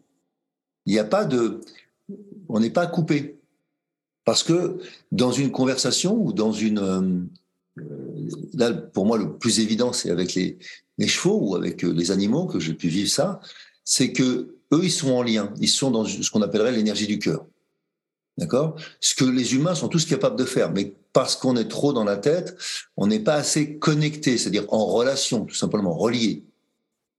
[0.87, 1.61] il n'y a pas de,
[2.49, 3.39] on n'est pas coupé.
[4.25, 4.79] Parce que
[5.11, 7.29] dans une conversation ou dans une...
[7.79, 10.59] Euh, là, pour moi, le plus évident, c'est avec les,
[11.07, 13.41] chevaux ou avec euh, les animaux que j'ai pu vivre ça,
[13.85, 15.53] c'est que eux, ils sont en lien.
[15.59, 17.47] Ils sont dans ce qu'on appellerait l'énergie du cœur.
[18.39, 18.77] D'accord?
[19.01, 22.05] Ce que les humains sont tous capables de faire, mais parce qu'on est trop dans
[22.05, 22.57] la tête,
[22.97, 26.45] on n'est pas assez connecté, c'est-à-dire en relation, tout simplement relié.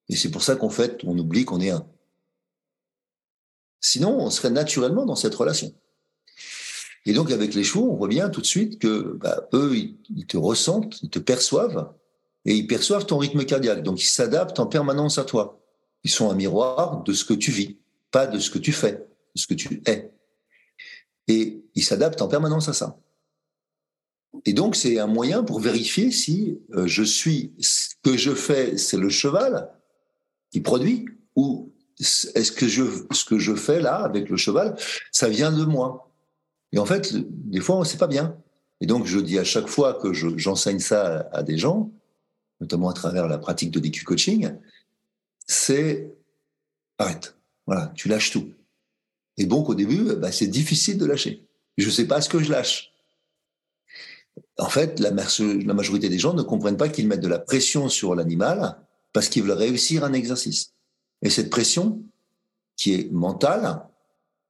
[0.10, 1.86] Et c'est pour ça qu'en fait, on oublie qu'on est un.
[3.80, 5.74] Sinon, on serait naturellement dans cette relation.
[7.06, 10.26] Et donc, avec les chevaux, on voit bien tout de suite que bah, eux, ils,
[10.26, 11.92] te ressentent, ils te perçoivent,
[12.46, 13.84] et ils perçoivent ton rythme cardiaque.
[13.84, 15.62] Donc, ils s'adaptent en permanence à toi.
[16.04, 17.78] Ils sont un miroir de ce que tu vis,
[18.12, 20.12] pas de ce que tu fais, de ce que tu es.
[21.28, 22.98] Et ils s'adaptent en permanence à ça.
[24.46, 28.78] Et donc, c'est un moyen pour vérifier si euh, je suis, ce que je fais,
[28.78, 29.70] c'est le cheval
[30.52, 34.76] qui produit, ou est-ce que je, ce que je fais là avec le cheval,
[35.12, 36.03] ça vient de moi
[36.74, 38.36] Et en fait, des fois, c'est pas bien.
[38.82, 41.92] Et donc, je dis à chaque fois que j'enseigne ça à, des gens,
[42.60, 44.52] notamment à travers la pratique de DQ coaching,
[45.46, 46.12] c'est
[46.98, 47.38] arrête.
[47.68, 48.52] Voilà, tu lâches tout.
[49.38, 51.46] Et donc, au début, bah, c'est difficile de lâcher.
[51.78, 52.92] Je ne sais pas ce que je lâche.
[54.58, 57.88] En fait, la, la majorité des gens ne comprennent pas qu'ils mettent de la pression
[57.88, 58.78] sur l'animal
[59.14, 60.74] parce qu'ils veulent réussir un exercice.
[61.22, 62.04] Et cette pression,
[62.76, 63.86] qui est mentale,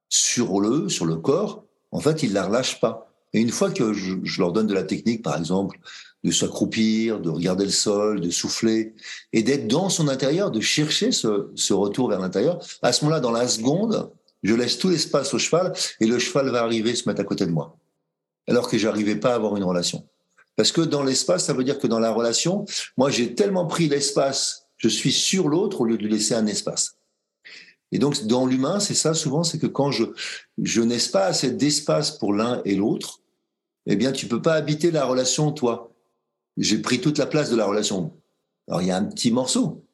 [0.08, 1.63] sur le, sur le corps,
[1.94, 3.10] en fait, ils la relâchent pas.
[3.32, 5.78] Et une fois que je, leur donne de la technique, par exemple,
[6.22, 8.94] de s'accroupir, de regarder le sol, de souffler,
[9.32, 13.30] et d'être dans son intérieur, de chercher ce, retour vers l'intérieur, à ce moment-là, dans
[13.30, 14.10] la seconde,
[14.42, 17.46] je laisse tout l'espace au cheval et le cheval va arriver se mettre à côté
[17.46, 17.76] de moi.
[18.46, 20.06] Alors que j'arrivais pas à avoir une relation.
[20.56, 22.66] Parce que dans l'espace, ça veut dire que dans la relation,
[22.96, 26.96] moi, j'ai tellement pris l'espace je suis sur l'autre au lieu de laisser un espace.
[27.92, 30.04] Et donc, dans l'humain, c'est ça souvent, c'est que quand je,
[30.62, 33.20] je n'ai pas assez d'espace pour l'un et l'autre,
[33.86, 35.92] eh bien, tu peux pas habiter la relation, toi.
[36.56, 38.12] J'ai pris toute la place de la relation.
[38.68, 39.84] Alors, il y a un petit morceau.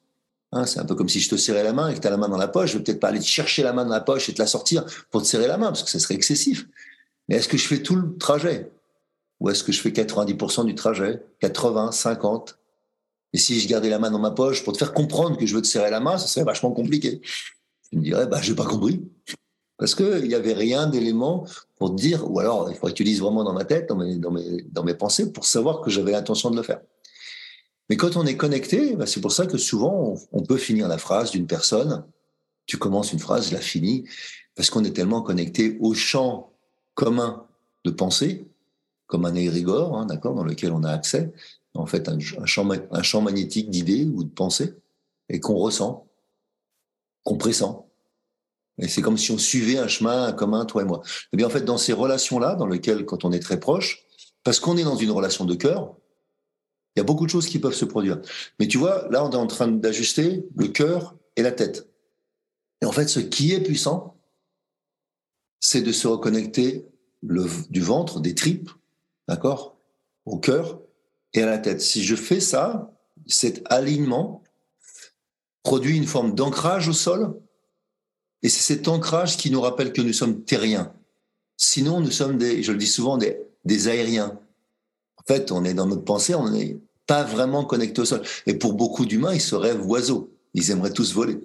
[0.53, 2.11] Hein, c'est un peu comme si je te serrais la main et que tu as
[2.11, 2.73] la main dans la poche.
[2.73, 4.85] Je vais peut-être pas aller chercher la main dans la poche et te la sortir
[5.11, 6.67] pour te serrer la main, parce que ça serait excessif.
[7.29, 8.71] Mais est-ce que je fais tout le trajet?
[9.41, 11.23] Ou est-ce que je fais 90% du trajet?
[11.41, 12.59] 80, 50
[13.33, 15.55] et si je gardais la main dans ma poche pour te faire comprendre que je
[15.55, 17.21] veux te serrer la main, ça serait vachement compliqué.
[17.91, 19.03] Tu me dirais, bah, j'ai pas compris.
[19.77, 21.47] Parce qu'il n'y avait rien d'élément
[21.79, 24.17] pour dire, ou alors il faudrait que tu lises vraiment dans ma tête, dans mes,
[24.17, 26.81] dans mes, dans mes pensées, pour savoir que j'avais l'intention de le faire.
[27.91, 30.97] Mais quand on est connecté, bah, c'est pour ça que souvent on, peut finir la
[30.97, 32.05] phrase d'une personne.
[32.67, 34.05] Tu commences une phrase, je la finis,
[34.55, 36.53] parce qu'on est tellement connecté au champ
[36.95, 37.47] commun
[37.85, 38.47] de pensée,
[39.07, 41.33] comme un égrégore, hein, d'accord, dans lequel on a accès,
[41.75, 44.75] en fait un, champ, un champ magnétique d'idées ou de pensées
[45.29, 46.07] et qu'on ressent,
[47.25, 47.87] qu'on pressent.
[48.79, 51.03] Et c'est comme si on suivait un chemin commun, toi et moi.
[51.05, 54.05] Et eh bien, en fait, dans ces relations-là, dans lesquelles, quand on est très proche,
[54.43, 55.97] parce qu'on est dans une relation de cœur,
[56.97, 58.21] il y a beaucoup de choses qui peuvent se produire.
[58.59, 61.89] Mais tu vois, là, on est en train d'ajuster le cœur et la tête.
[62.83, 64.17] Et en fait, ce qui est puissant,
[65.61, 66.87] c'est de se reconnecter
[67.23, 68.71] du ventre, des tripes,
[69.29, 69.77] d'accord,
[70.25, 70.81] au cœur,
[71.35, 71.81] et à la tête.
[71.81, 72.93] Si je fais ça,
[73.27, 74.43] cet alignement
[75.63, 77.35] produit une forme d'ancrage au sol,
[78.43, 80.95] et c'est cet ancrage qui nous rappelle que nous sommes terriens.
[81.57, 84.39] Sinon, nous sommes des, je le dis souvent, des, des aériens.
[85.27, 88.23] fait, on est dans notre pensée, on n'est pas vraiment connecté au sol.
[88.47, 90.33] Et pour beaucoup d'humains, ils se rêvent oiseaux.
[90.55, 91.39] Ils aimeraient tous voler.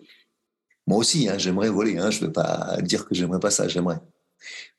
[0.87, 1.97] Moi aussi, hein, j'aimerais voler.
[1.97, 3.99] Hein, je ne vais pas dire que j'aimerais pas ça, j'aimerais.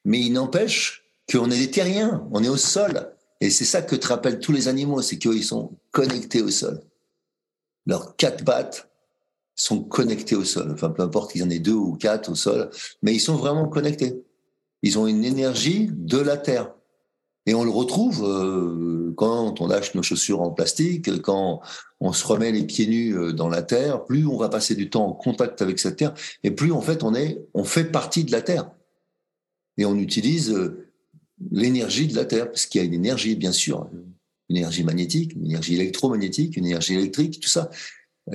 [0.04, 3.12] Mais il n'empêche qu'on est des terriens, on est au sol.
[3.40, 6.80] Et c'est ça que te rappellent tous les animaux, c'est qu'ils sont connectés au sol.
[7.84, 8.88] Leurs quatre pattes
[9.56, 10.70] sont connectés au sol.
[10.72, 12.70] Enfin, peu importe qu'ils en aient deux ou quatre au sol,
[13.02, 14.22] mais ils sont vraiment connectés.
[14.82, 16.72] Ils ont une énergie de la terre.
[17.46, 21.60] Et on le retrouve euh, quand on lâche nos chaussures en plastique, quand
[22.00, 24.04] on se remet les pieds nus euh, dans la terre.
[24.04, 27.02] Plus on va passer du temps en contact avec cette terre, et plus en fait
[27.02, 28.70] on est, on fait partie de la terre.
[29.78, 30.88] Et on utilise euh,
[31.52, 33.88] l'énergie de la terre, parce qu'il y a une énergie, bien sûr,
[34.48, 37.70] une énergie magnétique, une énergie électromagnétique, une énergie électrique, tout ça.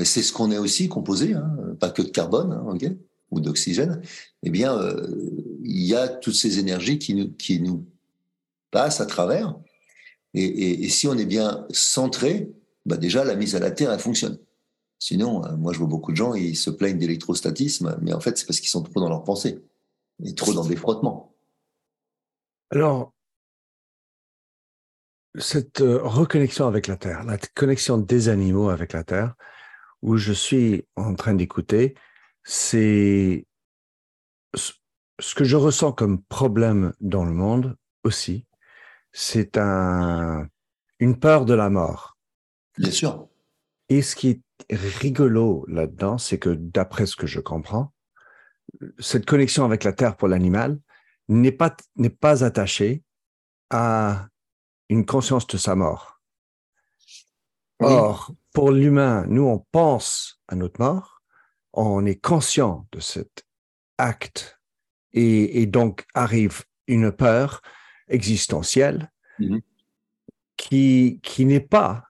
[0.03, 2.95] C'est ce qu'on est aussi composé, hein, pas que de carbone, hein,
[3.31, 4.01] ou d'oxygène.
[4.43, 4.77] Eh bien,
[5.63, 7.85] il y a toutes ces énergies qui nous, qui nous
[8.71, 9.55] passe à travers.
[10.33, 12.49] Et, si on est bien centré,
[12.85, 14.39] bah déjà la mise à la terre, elle fonctionne.
[14.97, 18.37] Sinon, euh, moi je vois beaucoup de gens, ils se plaignent d'électrostatisme, mais en fait
[18.37, 19.63] c'est parce qu'ils sont trop dans leur pensée
[20.23, 21.35] et trop dans des frottements.
[22.69, 23.13] Alors,
[25.37, 29.35] cette euh, reconnexion avec la terre, la connexion des animaux avec la terre,
[30.01, 31.95] où je suis en train d'écouter,
[32.43, 33.45] c'est
[34.55, 38.45] ce que je ressens comme problème dans le monde aussi,
[39.11, 40.47] c'est un,
[40.99, 42.17] une peur de la mort.
[42.77, 43.27] Bien sûr.
[43.89, 47.93] Et ce qui est rigolo là-dedans, c'est que d'après ce que je comprends,
[48.99, 50.79] cette connexion avec la terre pour l'animal
[51.27, 53.03] n'est pas, n'est pas attachée
[53.69, 54.27] à
[54.89, 56.21] une conscience de sa mort.
[57.79, 61.21] Or, pour l'humain, nous, on pense à notre mort,
[61.73, 63.45] on est conscient de cet
[63.97, 64.59] acte
[65.13, 67.61] et, et donc arrive une peur
[68.07, 69.61] existentielle mhm.
[70.57, 72.05] qui, qui n'est pas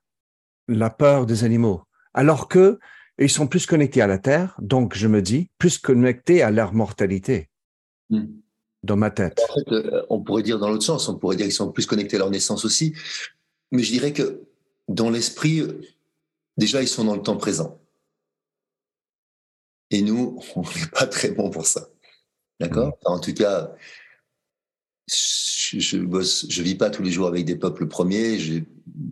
[0.68, 1.84] la peur des animaux.
[2.14, 2.80] Alors que
[3.20, 6.74] ils sont plus connectés à la Terre, donc je me dis, plus connectés à leur
[6.74, 7.50] mortalité.
[8.10, 8.42] Mhm.
[8.84, 9.40] Dans ma tête.
[9.48, 11.86] En fait, euh, on pourrait dire dans l'autre sens, on pourrait dire qu'ils sont plus
[11.86, 12.96] connectés à leur naissance aussi.
[13.72, 14.42] Mais je dirais que
[14.88, 15.62] dans l'esprit,
[16.58, 17.80] déjà, ils sont dans le temps présent.
[19.90, 21.88] Et nous, on n'est pas très bon pour ça.
[22.60, 22.94] D'accord mhm.
[23.06, 23.74] En tout cas,
[25.08, 28.40] je, bosse, je vis pas tous les jours avec des peuples premiers.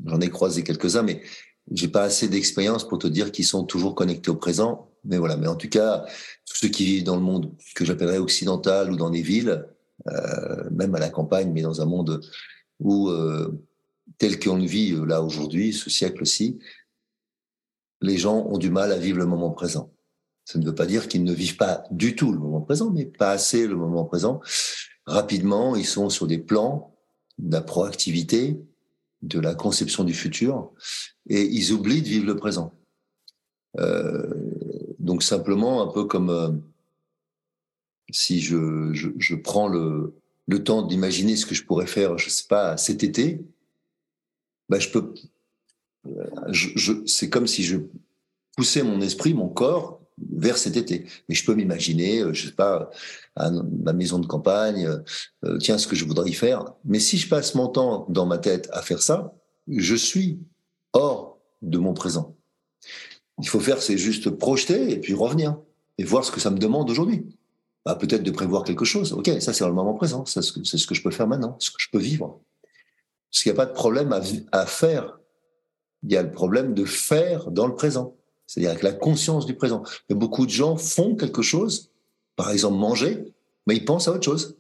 [0.06, 1.22] J'en ai, croisé quelques-uns, mais
[1.72, 4.90] j'ai pas assez d'expérience pour te dire qu'ils sont toujours connectés au présent.
[5.04, 5.38] Mais voilà.
[5.38, 6.06] Mais en tout cas,
[6.46, 9.66] tous ceux qui vivent dans le monde que j'appellerais occidental ou dans les villes,
[10.08, 12.22] euh, même à la campagne, mais dans un monde
[12.80, 13.52] où euh,
[14.18, 16.60] tel qu'on le vit euh, là aujourd'hui, ce siècle-ci,
[18.02, 19.92] les gens ont du mal à vivre le moment présent.
[20.46, 23.06] Ça ne veut pas dire qu'ils ne vivent pas du tout le moment présent, mais
[23.06, 24.42] pas assez le moment présent
[25.10, 26.96] rapidement, ils sont sur des plans
[27.40, 28.60] de la proactivité,
[29.22, 30.72] de la conception du futur,
[31.28, 32.74] et ils oublient de vivre le présent.
[33.80, 34.34] Euh,
[35.00, 36.50] donc simplement, un peu comme euh,
[38.12, 40.16] si je, je, prends le,
[40.48, 43.42] le temps d'imaginer ce que je pourrais faire, je sais pas, cet été,
[44.70, 45.14] bah je peux,
[46.08, 47.78] euh, je, c'est comme si je
[48.56, 51.06] poussais mon esprit, mon corps vers cet été.
[51.28, 52.90] Mais je peux m'imaginer, euh, je sais pas,
[53.36, 54.88] à ma maison de campagne,
[55.46, 56.66] euh, tiens, ce que je voudrais y faire.
[56.86, 59.34] Mais si je passe mon temps dans ma tête à faire ça,
[59.68, 60.40] je suis
[60.94, 62.36] hors de mon présent.
[63.42, 65.58] Il faut faire, c'est juste projeter et puis revenir
[65.98, 67.26] et voir ce que ça me demande aujourd'hui.
[67.86, 69.14] Bah, peut-être de prévoir quelque chose.
[69.14, 70.26] Ok, ça c'est le moment présent.
[70.26, 72.42] C'est ce, que, je peux faire maintenant, ce que je peux vivre.
[73.32, 74.14] Parce qu'il n'y a pas de problème
[74.52, 75.19] à faire.
[76.04, 78.16] Il y a le problème de faire dans le présent
[78.50, 79.84] c'est-à-dire avec la conscience du présent.
[80.10, 81.92] Mais beaucoup de gens font quelque chose,
[82.36, 83.32] par exemple manger,
[83.68, 84.58] mais ils pensent à autre chose.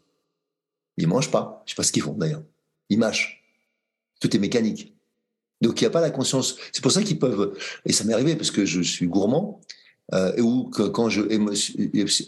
[0.98, 1.64] Ils mangent pas.
[1.66, 2.44] Je sais pas ce qu'ils font d'ailleurs.
[2.90, 3.44] Ils mâchent.
[4.22, 4.94] Tout est mécanique.
[5.60, 6.56] Donc il n'y a pas la conscience.
[6.72, 7.58] C'est pour ça qu'ils peuvent.
[7.84, 9.60] Et ça m'est arrivé parce que je suis gourmand
[10.14, 11.22] euh, ou que quand je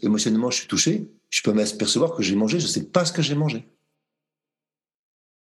[0.04, 2.60] émotionnellement je suis touché, je peux m'apercevoir que j'ai mangé.
[2.60, 3.68] Je ne sais pas ce que j'ai mangé.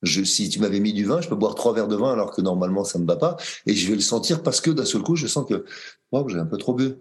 [0.04, 2.41] Si tu m'avais mis du vin, je peux boire trois verres de vin alors que
[2.41, 5.04] normalement ça ne me va pas, et je vais le sentir parce que d'un seul
[5.04, 5.66] coup, je sens que
[6.12, 6.95] wow, j'ai un peu trop bu.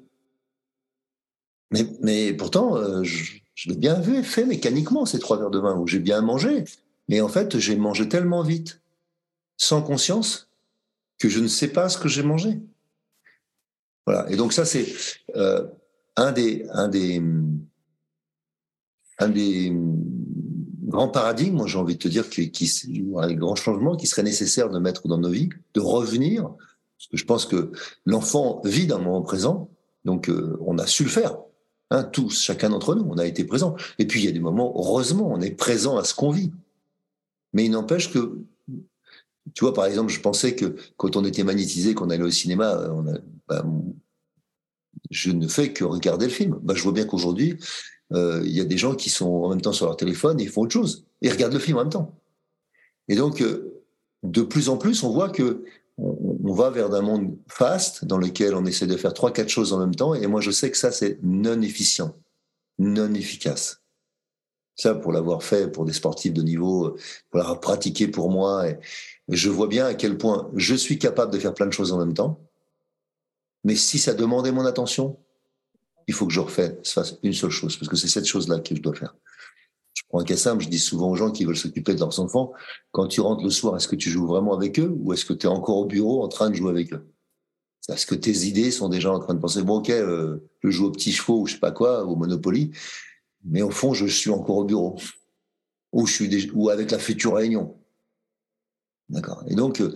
[1.71, 5.87] Mais, mais pourtant, euh, je, l'ai bien fait mécaniquement ces trois verres de vin où
[5.87, 6.65] j'ai bien mangé,
[7.09, 8.83] mais en fait, j'ai mangé tellement vite,
[9.57, 10.49] sans conscience,
[11.19, 12.61] que je ne sais pas ce que j'ai mangé.
[14.07, 14.31] Voilà.
[14.31, 14.87] Et donc ça, c'est
[15.37, 15.67] euh,
[16.17, 17.23] un des un des
[19.19, 19.73] un des
[20.91, 24.23] grand paradigme, moi j'ai envie de te dire, qui, qui, un grand changement qui serait
[24.23, 27.73] nécessaire de mettre dans nos vies, de revenir, parce que je pense que
[28.05, 29.71] l'enfant vit dans le moment présent,
[30.05, 31.39] donc euh, on a su le faire,
[31.91, 33.75] hein, tous, chacun d'entre nous, on a été présent.
[33.99, 36.53] Et puis il y a des moments, heureusement, on est présent à ce qu'on vit.
[37.53, 38.39] Mais il n'empêche que
[39.55, 42.91] Tu vois, par exemple, je pensais que quand on était magnétisé, qu'on allait au cinéma,
[42.93, 43.19] on a,
[43.49, 43.65] bah,
[45.11, 46.59] je ne fais que regarder le film.
[46.63, 47.57] Bah, je vois bien qu'aujourd'hui, euh,
[48.13, 50.63] il y a des gens qui sont en même temps sur leur téléphone et font
[50.63, 51.07] autre chose.
[51.21, 52.21] Ils regardent le film en même temps.
[53.11, 53.83] Et donc, euh,
[54.23, 55.65] de plus en plus, on voit que
[55.99, 59.75] on, va vers un monde fast dans lequel on essaie de faire trois, quatre choses
[59.75, 60.15] en même temps.
[60.15, 62.17] Et moi, je sais que ça, c'est non efficient,
[62.79, 63.83] non efficace.
[64.77, 66.97] Ça, pour l'avoir fait pour des sportifs de niveau,
[67.31, 68.79] pour l'avoir pratiqué pour moi, et
[69.29, 71.99] je vois bien à quel point je suis capable de faire plein de choses en
[71.99, 72.41] même temps.
[73.65, 75.19] Mais si ça demandait mon attention,
[76.11, 78.83] il faut que je refasse une seule chose, parce que c'est cette chose-là que je
[78.83, 79.15] dois faire.
[79.95, 82.19] Je prends un cas simple, je dis souvent aux gens qui veulent s'occuper de leurs
[82.19, 82.53] enfants,
[82.91, 85.33] quand tu rentres le soir, est-ce que tu joues vraiment avec eux ou est-ce que
[85.33, 87.07] tu es encore au bureau en train de jouer avec eux?
[87.89, 90.87] Est-ce que tes idées sont déjà en train de penser, bon ok, euh, je joue
[90.87, 92.73] aux petits chevaux ou je sais pas quoi, au Monopoly,
[93.45, 94.97] mais au fond, je suis encore au bureau
[95.93, 97.77] ou, je suis ou avec la future réunion.
[99.09, 99.95] D'accord Et donc, euh,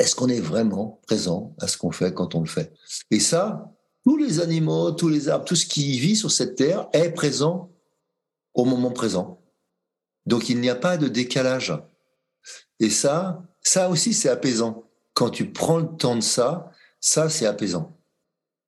[0.00, 2.72] est-ce qu'on est vraiment présent à ce qu'on fait quand on le fait?
[3.12, 3.72] Et ça,
[4.04, 7.70] tous les animaux, tous les arbres, tout ce qui vit sur cette terre est présent
[8.54, 9.40] au moment présent.
[10.26, 11.72] Donc il n'y a pas de décalage.
[12.80, 14.84] Et ça, ça aussi c'est apaisant.
[15.14, 17.96] Quand tu prends le temps de ça, ça c'est apaisant.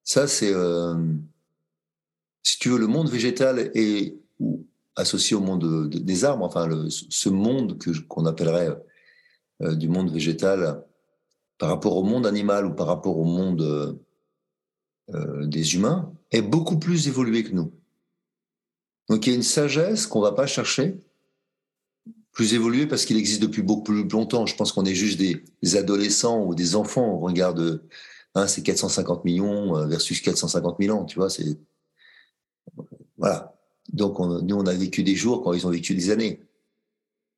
[0.04, 0.94] Ça c'est, euh,
[2.42, 4.16] si tu veux, le monde végétal est
[4.96, 8.78] associé au monde des arbres, enfin ce monde que qu'on appellerait
[9.62, 10.84] euh, du monde végétal
[11.58, 13.98] par rapport au monde animal ou par rapport au monde
[15.12, 17.72] euh, euh, des humains est beaucoup plus évolué que nous.
[19.08, 20.98] Donc il y a une sagesse qu'on va pas chercher,
[22.32, 24.46] plus évoluée parce qu'il existe depuis beaucoup plus longtemps.
[24.46, 27.16] Je pense qu'on est juste des, adolescents ou des enfants.
[27.16, 27.82] On regarde,
[28.34, 31.30] hein, c'est 450 millions euh, versus 450 000 ans, tu vois.
[31.30, 31.58] C'est
[33.18, 33.54] voilà.
[33.92, 36.40] Donc nous, on a vécu des jours quand ils ont vécu des années.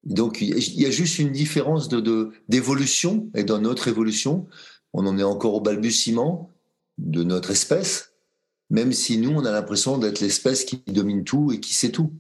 [0.05, 4.47] Donc il y a juste une différence de d'évolution et dans notre évolution,
[4.93, 6.56] on en est encore au balbutiement
[6.99, 8.13] de notre espèce,
[8.71, 12.13] même si nous, on a l'impression d'être l'espèce qui domine tout et qui sait tout.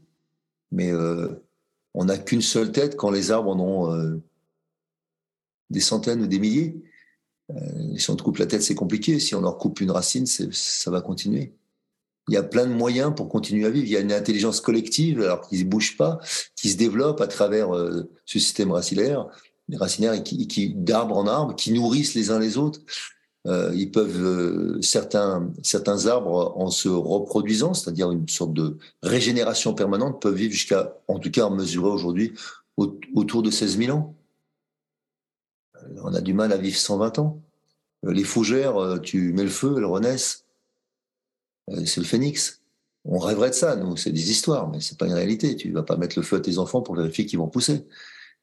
[0.71, 1.29] Mais euh,
[1.95, 4.23] on n'a qu'une seule tête quand les arbres en ont euh,
[5.71, 6.83] des centaines ou des milliers.
[7.51, 9.19] Euh, si on te coupe la tête, c'est compliqué.
[9.19, 11.55] Si on leur coupe une racine, ça va continuer.
[12.29, 13.87] Il y a plein de moyens pour continuer à vivre.
[13.87, 16.19] Il y a une intelligence collective, alors qui ne bouge pas,
[16.57, 17.69] qui se développe à travers
[18.25, 19.29] ce système racinaire,
[19.75, 22.81] racinaire qui, qui d'arbre en arbre, qui nourrissent les uns les autres.
[23.47, 29.73] Euh, ils peuvent euh, certains certains arbres en se reproduisant, c'est-à-dire une sorte de régénération
[29.73, 32.33] permanente, peuvent vivre jusqu'à, en tout cas, mesurer aujourd'hui
[32.77, 34.15] autour de 16 000 ans.
[35.77, 37.41] Euh, on a du mal à vivre 120 ans.
[38.03, 40.45] Les fougères, tu mets le feu, elles renaissent.
[41.85, 42.61] C'est le phénix.
[43.05, 45.57] On rêverait de ça, nous, c'est des histoires, mais c'est pas une réalité.
[45.57, 47.87] Tu vas pas mettre le feu à tes enfants pour vérifier qu'ils vont pousser.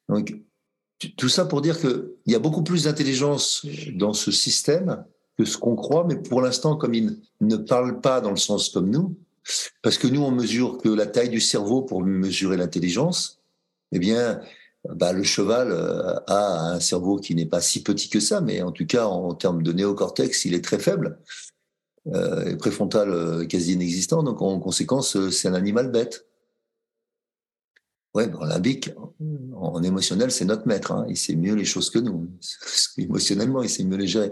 [0.09, 0.33] Donc,
[1.17, 5.03] tout ça pour dire qu'il y a beaucoup plus d'intelligence dans ce système
[5.37, 8.69] que ce qu'on croit, mais pour l'instant, comme il ne parle pas dans le sens
[8.69, 9.15] comme nous,
[9.81, 13.39] parce que nous, on mesure que la taille du cerveau pour mesurer l'intelligence,
[13.91, 14.39] eh bien,
[14.89, 18.61] bah, le cheval euh, a un cerveau qui n'est pas si petit que ça, mais
[18.61, 21.19] en tout cas, en termes de néocortex, il est très faible,
[22.13, 26.25] euh, préfrontal euh, quasi inexistant, donc en conséquence, c'est un animal bête.
[28.13, 28.91] Ouais, dans limbique,
[29.55, 30.91] en émotionnel, c'est notre maître.
[30.91, 31.05] Hein.
[31.09, 32.29] Il sait mieux les choses que nous.
[32.97, 34.31] Émotionnellement, il sait mieux les gérer.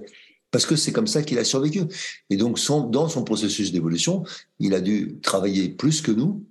[0.51, 1.82] Parce que c'est comme ça qu'il a survécu.
[2.29, 2.59] Et donc,
[2.91, 4.23] dans son processus d'évolution,
[4.59, 6.45] il a dû travailler plus que nous,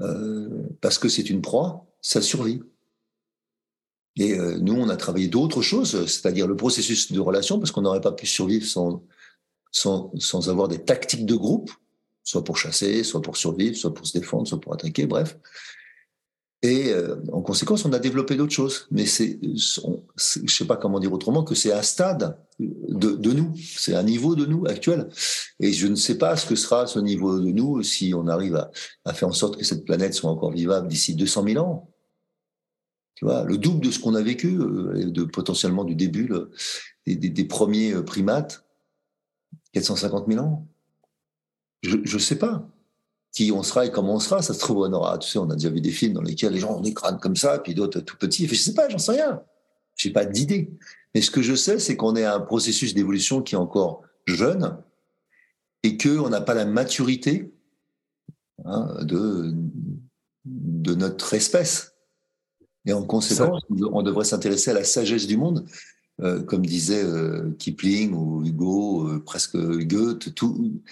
[0.00, 2.62] euh, parce que c'est une proie, ça survit.
[4.16, 7.82] Et euh, nous, on a travaillé d'autres choses, c'est-à-dire le processus de relation, parce qu'on
[7.82, 8.66] n'aurait pas pu survivre
[9.70, 11.70] sans avoir des tactiques de groupe,
[12.24, 15.36] soit pour chasser, soit pour survivre, soit pour se défendre, soit pour attaquer, bref.
[16.64, 18.86] Et euh, en conséquence, on a développé d'autres choses.
[18.90, 23.54] Mais c'est, je sais pas comment dire autrement, que c'est un stade de, de nous,
[23.76, 25.10] c'est un niveau de nous actuel.
[25.60, 28.56] Et je ne sais pas ce que sera ce niveau de nous si on arrive
[28.56, 28.70] à,
[29.04, 31.92] à faire en sorte que cette planète soit encore vivable d'ici 200 000 ans.
[33.14, 36.50] Tu vois, le double de ce qu'on a vécu, euh, de potentiellement du début le,
[37.06, 38.64] des, des, premiers euh, primates,
[39.74, 40.66] 450 000 ans.
[41.82, 42.73] Je ne sais pas
[43.34, 44.40] qui on sera et comment on sera.
[44.40, 46.52] Ça se trouve, on aura, tu sais, on a déjà vu des films dans lesquels
[46.52, 48.46] les gens ont des crânes comme ça, puis d'autres tout petits.
[48.46, 49.42] Je sais pas, j'en sais rien.
[49.96, 50.70] J'ai pas d'idée.
[51.14, 54.02] Mais ce que je sais, c'est qu'on est à un processus d'évolution qui est encore
[54.26, 54.78] jeune
[55.82, 57.52] et qu'on n'a pas la maturité
[58.64, 59.52] hein, de,
[60.44, 61.92] de notre espèce.
[62.86, 63.62] Et en conséquence,
[63.92, 65.66] on devrait s'intéresser à la sagesse du monde,
[66.20, 70.82] euh, comme disait euh, Kipling ou Hugo, euh, presque Goethe, tout,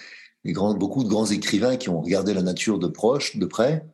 [0.51, 3.85] beaucoup de grands écrivains qui ont regardé la nature de proche, de près,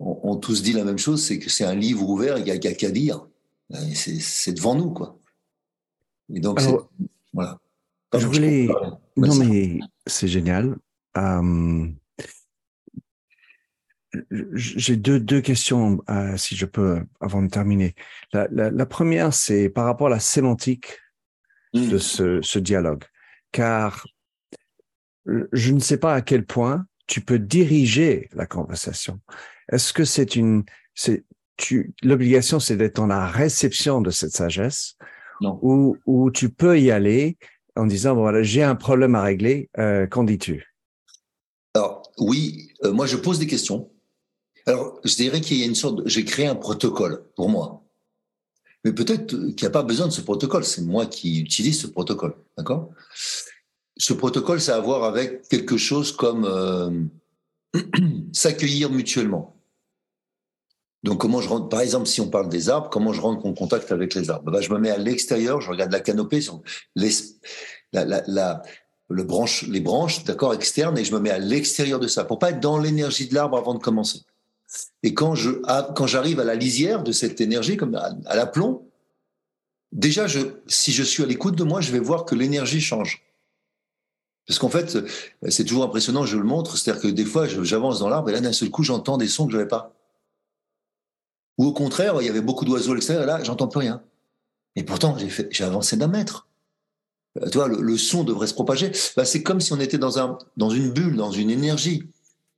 [0.00, 2.58] ont, tous dit la même chose, c'est que c'est un livre ouvert, il n'y a,
[2.58, 3.26] qu'à lire.
[3.94, 5.18] c'est devant nous, quoi.
[6.32, 6.60] Et donc,
[7.32, 7.58] voilà.
[8.14, 8.68] je voulais.
[9.16, 10.76] Non, mais c'est génial.
[11.16, 11.88] Euh,
[14.30, 17.94] j'ai deux, deux questions, euh, si je peux, avant de terminer.
[18.32, 20.98] La, la, première, c'est par rapport à la sémantique
[21.74, 21.98] de mmh.
[21.98, 23.04] ce, ce, dialogue.
[23.52, 24.06] Car
[25.52, 29.20] je ne sais pas à quel point tu peux diriger la conversation.
[29.70, 30.64] Est-ce que c'est une,
[30.94, 31.24] c'est,
[31.56, 34.96] tu, l'obligation, c'est d'être dans la réception de cette sagesse,
[35.40, 35.58] non.
[35.62, 37.38] Ou, ou tu peux y aller
[37.76, 40.74] en disant, voilà, j'ai un problème à régler, euh, qu'en dis-tu?
[41.74, 43.90] Alors, oui, euh, moi, je pose des questions.
[44.66, 47.84] Alors, je dirais qu'il y a une sorte, j'ai créé un protocole pour moi.
[48.84, 50.64] Mais peut-être qu'il n'y a pas besoin de ce protocole.
[50.64, 52.34] C'est moi qui utilise ce protocole.
[52.56, 52.90] D'accord?
[53.98, 57.80] Ce protocole, ça a à voir avec quelque chose comme euh,
[58.32, 59.56] s'accueillir mutuellement.
[61.04, 63.54] Donc, comment je rentre, par exemple, si on parle des arbres, comment je rentre en
[63.54, 64.50] contact avec les arbres?
[64.50, 66.40] Ben, Je me mets à l'extérieur, je regarde la canopée,
[66.96, 67.10] les,
[67.92, 68.62] la,
[69.10, 72.60] les branches d'accord, externes, et je me mets à l'extérieur de ça, pour pas être
[72.60, 74.20] dans l'énergie de l'arbre avant de commencer.
[75.02, 75.50] Et quand je
[75.94, 78.86] quand j'arrive à la lisière de cette énergie, comme à, l'aplomb,
[79.92, 80.26] déjà,
[80.66, 83.24] si je suis à l'écoute de moi, je vais voir que l'énergie change.
[84.48, 84.98] Parce qu'en fait,
[85.50, 88.40] c'est toujours impressionnant, je le montre, c'est-à-dire que des fois, j'avance dans l'arbre et là,
[88.40, 89.94] d'un seul coup, j'entends des sons que je n'avais pas.
[91.58, 94.02] Ou au contraire, il y avait beaucoup d'oiseaux à l'extérieur et là, j'entends plus rien.
[94.74, 95.16] Et pourtant,
[95.50, 96.48] j'ai avancé d'un mètre.
[97.42, 98.90] Euh, tu vois, le, son devrait se propager.
[99.16, 102.04] Bah, c'est comme si on était dans, un, dans une bulle, dans une énergie.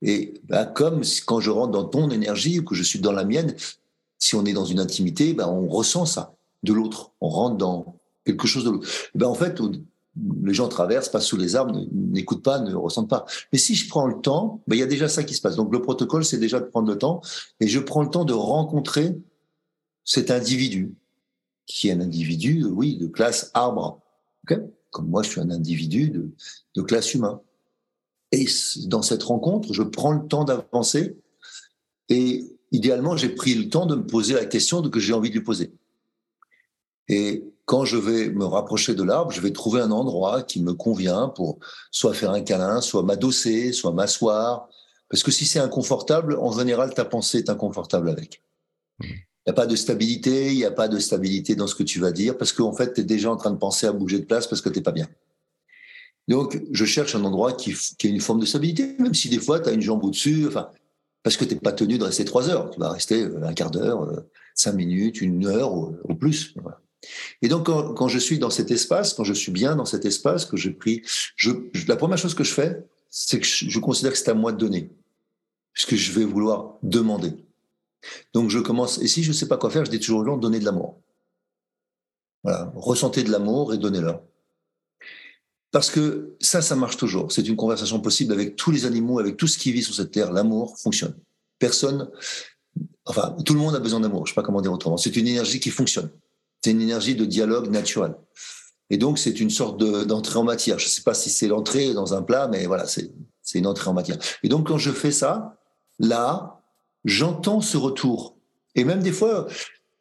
[0.01, 3.25] Et bah, comme quand je rentre dans ton énergie ou que je suis dans la
[3.25, 3.55] mienne,
[4.17, 7.11] si on est dans une intimité, bah, on ressent ça de l'autre.
[7.19, 8.87] On rentre dans quelque chose de l'autre.
[9.21, 9.59] En fait,
[10.43, 13.25] les gens traversent, passent sous les arbres, n'écoutent pas, ne ressentent pas.
[13.51, 15.55] Mais si je prends le temps, ben, il y a déjà ça qui se passe.
[15.55, 17.21] Donc le protocole, c'est déjà de prendre le temps.
[17.59, 19.17] Et je prends le temps de rencontrer
[20.03, 20.93] cet individu,
[21.65, 24.01] qui est un individu, oui, de classe arbre.
[24.45, 26.29] Comme moi, je suis un individu de,
[26.75, 27.41] de classe humain.
[28.33, 28.45] Et
[28.87, 31.17] dans cette rencontre, je prends le temps d'avancer.
[32.09, 35.35] Et idéalement, j'ai pris le temps de me poser la question que j'ai envie de
[35.35, 35.73] lui poser.
[37.07, 40.73] Et quand je vais me rapprocher de l'arbre, je vais trouver un endroit qui me
[40.73, 41.57] convient pour
[41.89, 44.67] soit faire un câlin, soit m'adosser, soit m'asseoir.
[45.07, 48.43] Parce que si c'est inconfortable, en général, ta pensée est inconfortable avec.
[48.99, 49.05] Mmh.
[49.05, 51.83] Il n'y a pas de stabilité, il n'y a pas de stabilité dans ce que
[51.83, 54.19] tu vas dire, parce qu'en fait, tu es déjà en train de penser à bouger
[54.19, 55.07] de place parce que tu n'es pas bien.
[56.27, 59.39] Donc, je cherche un endroit qui, qui a une forme de stabilité, même si des
[59.39, 60.71] fois, tu as une jambe au-dessus, enfin,
[61.23, 62.69] parce que tu n'es pas tenu de rester trois heures.
[62.69, 66.53] Tu vas rester euh, un quart d'heure, euh, cinq minutes, une heure au, plus.
[67.41, 70.45] Et donc, quand, je suis dans cet espace, quand je suis bien dans cet espace,
[70.45, 70.69] que je,
[71.87, 74.57] la première chose que je fais, c'est que je, considère que c'est à moi de
[74.57, 74.91] donner,
[75.73, 77.33] puisque je vais vouloir demander.
[78.33, 80.25] Donc, je commence, et si je ne sais pas quoi faire, je dis toujours aux
[80.25, 80.99] gens, donnez de l'amour.
[82.43, 84.13] Voilà, ressentez de l'amour et donnez-le.
[85.71, 87.31] Parce que ça, ça marche toujours.
[87.31, 90.11] C'est une conversation possible avec tous les animaux, avec tout ce qui vit sur cette
[90.11, 90.31] terre.
[90.31, 91.15] L'amour fonctionne.
[91.59, 92.09] Personne,
[93.05, 94.25] enfin, tout le monde a besoin d'amour.
[94.25, 94.97] Je sais pas comment dire autrement.
[94.97, 96.09] C'est une énergie qui fonctionne.
[96.63, 98.15] C'est une énergie de dialogue naturel.
[98.89, 100.77] Et donc, c'est une sorte d'entrée en matière.
[100.77, 103.11] Je ne sais pas si c'est l'entrée dans un plat, mais voilà, c'est
[103.55, 104.17] une entrée en matière.
[104.43, 105.57] Et donc, quand je fais ça,
[105.97, 106.61] là,
[107.05, 108.35] j'entends ce retour.
[108.75, 109.47] Et même des fois,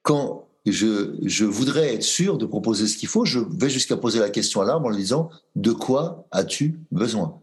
[0.03, 4.19] quand je, je voudrais être sûr de proposer ce qu'il faut, je vais jusqu'à poser
[4.19, 7.41] la question à l'arbre en lui disant De quoi as-tu besoin?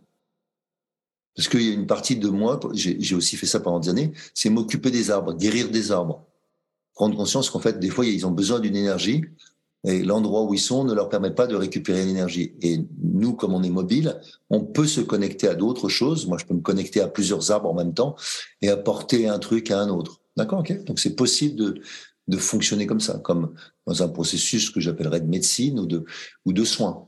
[1.38, 4.12] Parce qu'il y a une partie de moi, j'ai aussi fait ça pendant des années,
[4.34, 6.26] c'est m'occuper des arbres, guérir des arbres.
[6.98, 9.24] Prendre conscience qu'en fait, des fois, ils ont besoin d'une énergie
[9.84, 12.56] et l'endroit où ils sont ne leur permet pas de récupérer l'énergie.
[12.64, 14.20] Et nous, comme on est mobile,
[14.50, 16.26] on peut se connecter à d'autres choses.
[16.26, 18.16] Moi, je peux me connecter à plusieurs arbres en même temps
[18.64, 20.22] et apporter un truc à un autre.
[20.38, 20.86] D'accord, ok.
[20.86, 21.82] Donc c'est possible de,
[22.28, 23.54] de fonctionner comme ça, comme
[23.86, 26.04] dans un processus que j'appellerais de médecine ou de,
[26.46, 27.08] ou de soins.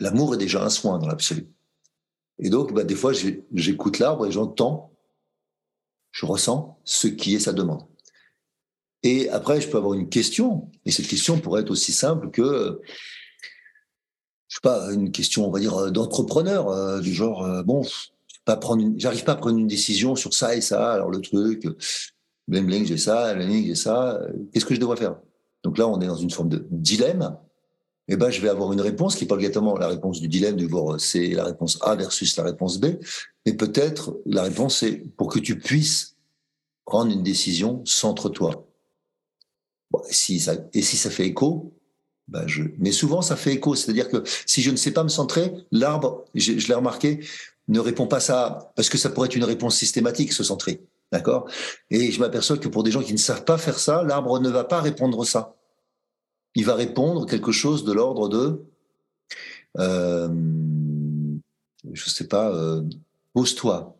[0.00, 1.46] L'amour est déjà un soin dans l'absolu.
[2.38, 3.12] Et donc, bah, des fois,
[3.52, 4.92] j'écoute l'arbre et j'entends,
[6.10, 7.84] je ressens ce qui est sa demande.
[9.02, 12.80] Et après, je peux avoir une question, et cette question pourrait être aussi simple que,
[14.48, 17.82] je sais pas, une question, on va dire, d'entrepreneur, euh, du genre, euh, bon,
[18.44, 20.92] pas prendre, j'arrive pas à prendre une décision sur ça et ça.
[20.92, 21.66] Alors le truc,
[22.48, 24.20] bling bling, j'ai ça, bling j'ai ça.
[24.52, 25.16] Qu'est-ce que je devrais faire?
[25.62, 27.36] Donc là, on est dans une forme de dilemme.
[28.08, 30.56] Eh ben, je vais avoir une réponse qui n'est pas obligatoirement la réponse du dilemme,
[30.56, 32.86] du voir c'est la réponse A versus la réponse B,
[33.46, 36.16] mais peut-être la réponse c'est pour que tu puisses
[36.84, 38.66] prendre une décision, centre-toi.
[40.08, 41.72] Et, si ça, et si ça fait écho,
[42.28, 45.08] ben je, mais souvent ça fait écho, c'est-à-dire que si je ne sais pas me
[45.08, 47.20] centrer, l'arbre, je, l'ai remarqué,
[47.68, 50.82] ne répond pas ça parce que ça pourrait être une réponse systématique, se centrer.
[51.10, 51.46] D'accord?
[51.90, 54.48] Et je m'aperçois que pour des gens qui ne savent pas faire ça, l'arbre ne
[54.48, 55.54] va pas répondre ça.
[56.54, 58.64] Il va répondre quelque chose de l'ordre de,
[59.78, 60.28] euh,
[61.92, 62.82] je sais pas, euh,
[63.32, 63.96] pose-toi.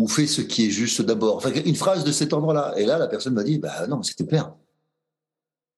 [0.00, 1.36] Ou fais ce qui est juste d'abord.
[1.36, 2.72] Enfin, une phrase de cet ordre-là.
[2.78, 4.54] Et là, la personne m'a dit, bah non, c'était clair.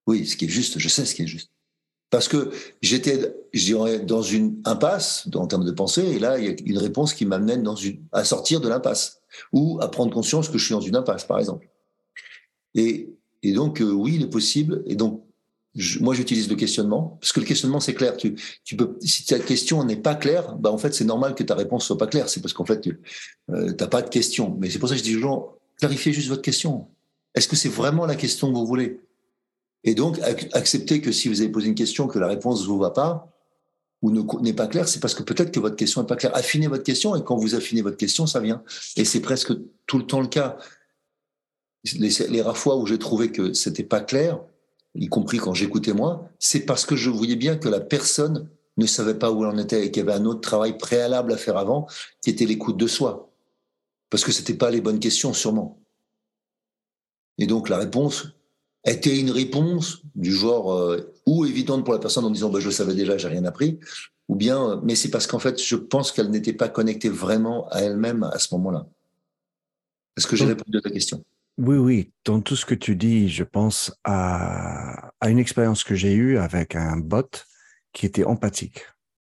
[0.07, 1.51] Oui, ce qui est juste, je sais ce qui est juste.
[2.09, 2.53] Parce que
[2.83, 3.35] j'étais,
[4.05, 7.27] dans une impasse en termes de pensée, et là, il y a une réponse qui
[7.27, 10.81] m'amène dans une, à sortir de l'impasse, ou à prendre conscience que je suis dans
[10.81, 11.69] une impasse, par exemple.
[12.77, 13.13] Et,
[13.43, 14.85] et donc, euh, oui, il est possible.
[14.87, 15.25] Et donc,
[16.01, 18.17] moi, j'utilise le questionnement, parce que le questionnement, c'est clair.
[18.17, 21.43] Tu, tu peux, si ta question n'est pas claire, bah, en fait, c'est normal que
[21.43, 22.29] ta réponse soit pas claire.
[22.29, 23.01] C'est parce qu'en fait, tu
[23.51, 24.57] euh, pas de question.
[24.61, 26.89] Mais c'est pour ça que je dis aux gens, clarifiez juste votre question.
[27.35, 29.01] Est-ce que c'est vraiment la question que vous voulez?
[29.85, 30.21] Et donc,
[30.53, 33.29] accepter que si vous avez posé une question, que la réponse vous va pas
[34.03, 34.11] ou
[34.41, 36.37] n'est pas claire, c'est parce que peut-être que votre question n'est pas claire.
[36.37, 38.63] Affinez votre question et quand vous affinez votre question, ça vient.
[38.97, 39.53] Et c'est presque
[39.87, 40.59] tout le temps le cas.
[41.95, 44.41] Les, rares fois où j'ai trouvé que c'était pas clair,
[44.95, 48.87] y compris quand j'écoutais moi, c'est parce que je voyais bien que la personne ne
[48.87, 51.37] savait pas où elle en était et qu'il y avait un autre travail préalable à
[51.37, 51.87] faire avant,
[52.23, 53.31] qui était l'écoute de soi.
[54.11, 55.81] Parce que c'était pas les bonnes questions, sûrement.
[57.39, 58.35] Et donc la réponse,
[58.85, 62.67] était une réponse du genre euh, ou évidente pour la personne en disant bah, je
[62.67, 63.79] le savais déjà, j'ai rien appris,
[64.29, 67.69] ou bien euh, mais c'est parce qu'en fait je pense qu'elle n'était pas connectée vraiment
[67.69, 68.87] à elle-même à ce moment-là.
[70.17, 71.25] Est-ce que j'ai répondu à ta question?
[71.59, 72.13] Oui, oui.
[72.25, 76.39] Dans tout ce que tu dis, je pense à, à une expérience que j'ai eue
[76.39, 77.29] avec un bot
[77.93, 78.85] qui était empathique.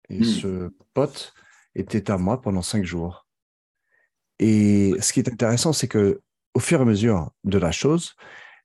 [0.08, 0.24] Et hmm.
[0.24, 1.32] ce bot
[1.74, 3.26] était à moi pendant cinq jours.
[4.38, 6.20] Et ce qui est intéressant, c'est que
[6.54, 8.14] au fur et à mesure de la chose,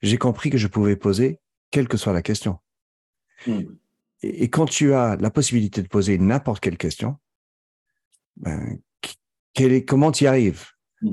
[0.02, 1.40] j'ai compris que je pouvais poser
[1.72, 2.60] quelle que soit la question.
[3.46, 3.64] Hmm.
[4.24, 7.18] Et, quand tu as la possibilité de poser n'importe quelle question,
[8.36, 8.80] ben,
[9.56, 10.66] est, comment tu y arrives?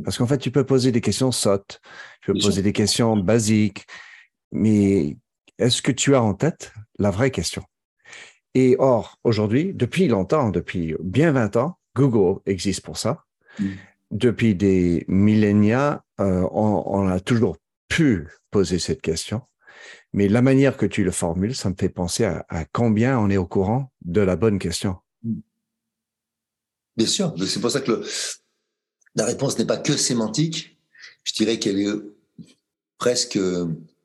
[0.03, 1.81] Parce qu'en fait, tu peux poser des questions sottes,
[2.23, 3.87] tu peux poser des questions basiques,
[4.51, 5.17] mais
[5.59, 7.63] est-ce que tu as en tête la vraie question?
[8.55, 13.25] Et or, aujourd'hui, depuis longtemps, depuis bien 20 ans, Google existe pour ça.
[13.59, 13.73] Hmm.
[14.11, 17.57] Depuis des millénia, euh, on a toujours
[17.89, 19.43] pu poser cette question,
[20.13, 23.37] mais la manière que tu le formules, ça me fait penser à, combien on est
[23.37, 24.97] au courant de la bonne question.
[26.97, 28.03] Bien sûr, c'est pour ça que
[29.15, 30.79] la réponse n'est pas que sémantique,
[31.23, 31.93] je dirais qu'elle est
[32.99, 33.39] presque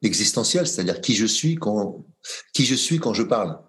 [0.02, 2.06] existentielle, c'est-à-dire qui je suis quand
[3.14, 3.60] je parle,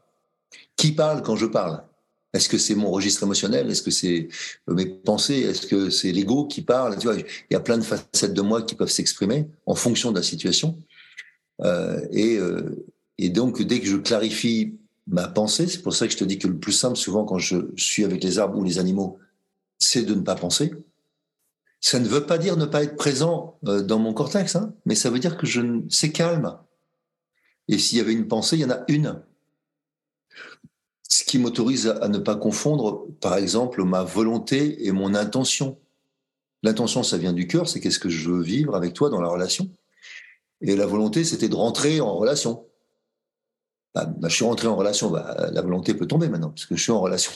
[0.77, 1.85] qui parle quand je parle?
[2.33, 3.69] Est-ce que c'est mon registre émotionnel?
[3.71, 4.29] Est-ce que c'est
[4.69, 5.41] mes pensées?
[5.41, 6.97] Est-ce que c'est l'ego qui parle?
[6.97, 10.13] Tu vois, il y a plein de facettes de moi qui peuvent s'exprimer en fonction
[10.13, 10.79] de la situation.
[11.63, 12.77] Euh, euh,
[13.19, 14.79] et donc, dès que je clarifie
[15.09, 17.39] ma pensée, c'est pour ça que je te dis que le plus simple, souvent, quand
[17.39, 19.19] je suis avec les arbres ou les animaux,
[19.79, 20.73] c'est de ne pas penser.
[21.81, 24.95] Ça ne veut pas dire ne pas être présent euh, dans mon cortex, hein, mais
[24.95, 26.59] ça veut dire que je c'est calme.
[27.69, 29.23] Et s'il y avait une pensée, il y en a une
[31.11, 35.77] ce qui m'autorise à, ne pas confondre, par exemple, ma volonté et mon intention.
[36.63, 39.29] L'intention, ça vient du cœur, c'est qu'est-ce que je veux vivre avec toi dans la
[39.29, 39.69] relation.
[40.61, 42.65] Et la volonté, c'était de rentrer en relation.
[43.93, 46.77] Bah, bah, je suis rentré en relation, bah, la volonté peut tomber maintenant, parce que
[46.77, 47.33] je suis en relation.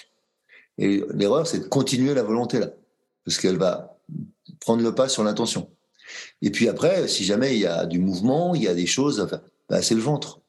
[0.78, 2.70] Et l'erreur, c'est de continuer la volonté là,
[3.24, 3.93] parce qu'elle va
[4.60, 5.70] prendre le pas sur l'intention.
[6.42, 9.20] Et puis après, si jamais il y a du mouvement, il y a des choses,
[9.20, 9.40] enfin,
[9.82, 10.40] c'est le ventre.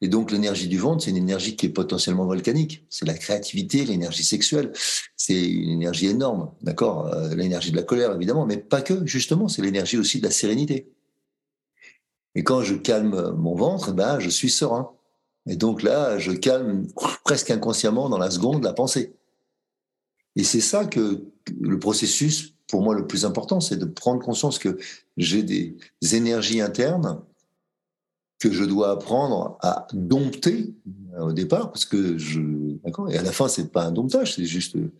[0.00, 2.86] Et donc l'énergie du ventre, c'est une énergie qui est potentiellement volcanique.
[2.88, 4.72] C'est la créativité, l'énergie sexuelle.
[5.16, 9.48] C'est une énergie énorme, d'accord euh, L'énergie de la colère, évidemment, mais pas que, justement.
[9.48, 10.92] C'est l'énergie aussi de la sérénité.
[12.36, 14.92] Et quand je calme mon ventre, ben, je suis serein.
[15.48, 16.86] Et donc là, je calme
[17.24, 19.14] presque inconsciemment dans la seconde la pensée.
[20.36, 21.24] Et c'est ça que
[21.60, 24.78] le processus, pour moi, le plus important, c'est de prendre conscience que
[25.16, 25.76] j'ai des
[26.12, 27.20] énergies internes
[28.38, 30.74] que je dois apprendre à dompter
[31.14, 32.40] euh, au départ, parce que je.
[32.84, 34.92] D'accord Et à la fin, c'est pas un domptage, c'est juste euh,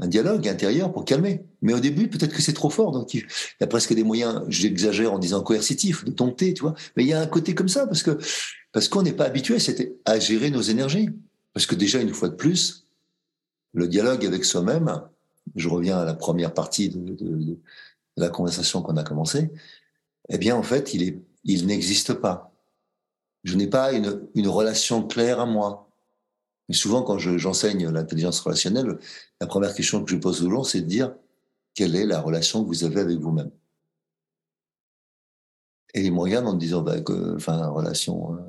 [0.00, 1.44] un dialogue intérieur pour calmer.
[1.60, 2.92] Mais au début, peut-être que c'est trop fort.
[2.92, 3.26] Donc, il
[3.60, 6.74] y a presque des moyens, j'exagère en disant coercitifs, de dompter, tu vois.
[6.96, 8.18] Mais il y a un côté comme ça, parce que
[8.72, 9.56] parce qu'on n'est pas habitué
[10.04, 11.10] à gérer nos énergies.
[11.52, 12.86] Parce que déjà, une fois de plus,
[13.72, 15.02] le dialogue avec soi-même,
[15.56, 17.58] je reviens à la première partie de,
[18.16, 19.50] la conversation qu'on a commencé,
[20.28, 22.52] eh bien, en fait, il n'existe pas.
[23.44, 25.90] Je n'ai pas une, relation claire à moi.
[26.70, 28.98] Souvent, quand j'enseigne l'intelligence relationnelle,
[29.40, 31.14] la première question que je pose aux gens, c'est de dire
[31.74, 33.50] quelle est la relation que vous avez avec vous-même?
[35.94, 38.34] Et ils me regardent en disant, bah, que, enfin, relation.
[38.34, 38.40] Euh,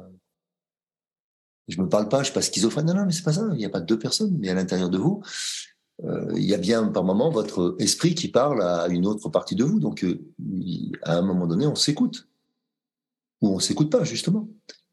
[1.69, 2.87] je me parle pas, je suis pas schizophrène.
[2.87, 3.47] Non, non, mais c'est pas ça.
[3.51, 5.23] Il n'y a pas deux personnes, mais à l'intérieur de vous,
[6.35, 9.63] il y a bien par moment votre esprit qui parle à une autre partie de
[9.63, 9.79] vous.
[9.79, 10.19] Donc, euh,
[11.03, 12.27] à un moment donné, on s'écoute.
[13.41, 14.49] Ou on s'écoute pas, justement.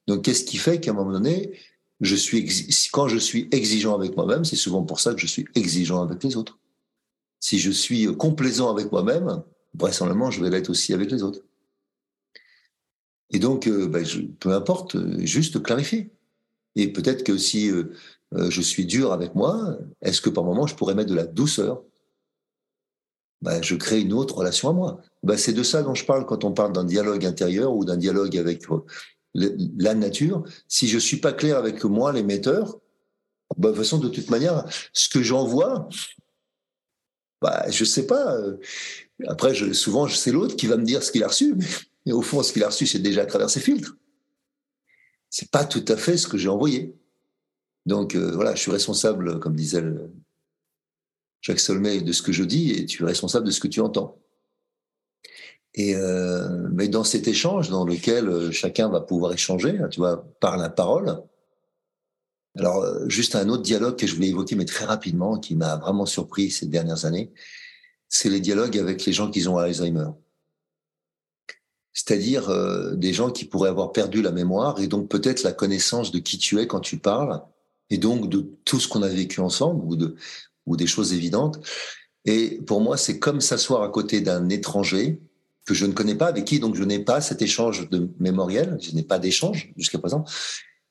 [0.06, 1.58] Donc, qu'est-ce qui fait qu'à un moment donné,
[2.00, 2.44] je suis
[2.92, 6.22] quand je suis exigeant avec moi-même, c'est souvent pour ça que je suis exigeant avec
[6.22, 6.58] les autres.
[7.40, 9.42] Si je suis complaisant avec moi-même,
[9.74, 11.42] vraisemblablement, je vais l'être aussi avec les autres.
[13.30, 14.04] Et donc, euh, ben,
[14.40, 16.10] peu importe, juste clarifier.
[16.76, 17.92] Et peut-être que si euh,
[18.32, 21.82] je suis dur avec moi, est-ce que par moment je pourrais mettre de la douceur?
[23.42, 25.00] Ben, Je crée une autre relation à moi.
[25.22, 27.96] Ben, c'est de ça dont je parle quand on parle d'un dialogue intérieur ou d'un
[27.96, 28.84] dialogue avec euh,
[29.34, 30.44] la nature.
[30.68, 32.78] Si je suis pas clair avec moi, l'émetteur,
[33.56, 35.88] ben, de toute de toute manière, ce que j'envoie,
[37.40, 38.34] bah, je sais pas.
[38.34, 38.56] Euh,
[39.28, 41.54] après, je, souvent, c'est l'autre qui va me dire ce qu'il a reçu,
[42.04, 43.96] mais, au fond, ce qu'il a reçu, c'est déjà à travers ses filtres.
[45.30, 46.94] C'est pas tout à fait ce que j'ai envoyé.
[47.86, 49.82] Donc euh, voilà, je suis responsable, comme disait
[51.40, 53.80] Jacques Solmay, de ce que je dis et tu es responsable de ce que tu
[53.80, 54.18] entends.
[55.74, 60.00] Et euh, mais dans cet échange dans lequel euh, chacun va pouvoir échanger, hein, tu
[60.00, 61.22] vois, par la parole.
[62.58, 66.06] Alors juste un autre dialogue que je voulais évoquer, mais très rapidement, qui m'a vraiment
[66.06, 67.30] surpris ces dernières années,
[68.08, 70.08] c'est les dialogues avec les gens qui ont Alzheimer.
[71.92, 72.50] C'est-à-dire
[72.96, 76.38] des gens qui pourraient avoir perdu la mémoire et donc peut-être la connaissance de qui
[76.38, 77.42] tu es quand tu parles,
[77.90, 80.16] et donc de tout ce qu'on a vécu ensemble ou, de,
[80.66, 81.58] ou des choses évidentes.
[82.24, 85.20] Et pour moi, c'est comme s'asseoir à côté d'un étranger
[85.64, 88.78] que je ne connais pas, avec qui donc je n'ai pas cet échange de mémoriel,
[88.80, 90.24] je n'ai pas d'échange jusqu'à présent.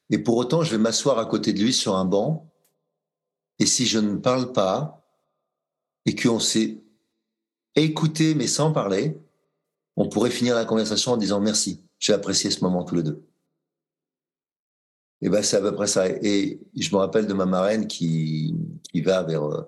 [0.10, 2.52] Et pour autant, je vais m'asseoir à côté de lui sur un banc.
[3.60, 5.02] Et si je ne parle pas
[6.06, 6.84] et qu'on s'est
[7.76, 9.18] écouté mais sans parler,
[9.96, 11.82] on pourrait finir la conversation en disant merci.
[12.00, 13.26] J'ai apprécié ce moment tous les deux.
[15.22, 16.07] Et ben c'est à peu près ça.
[16.09, 18.53] Et je me rappelle de ma marraine qui
[18.91, 19.61] qui va vers euh,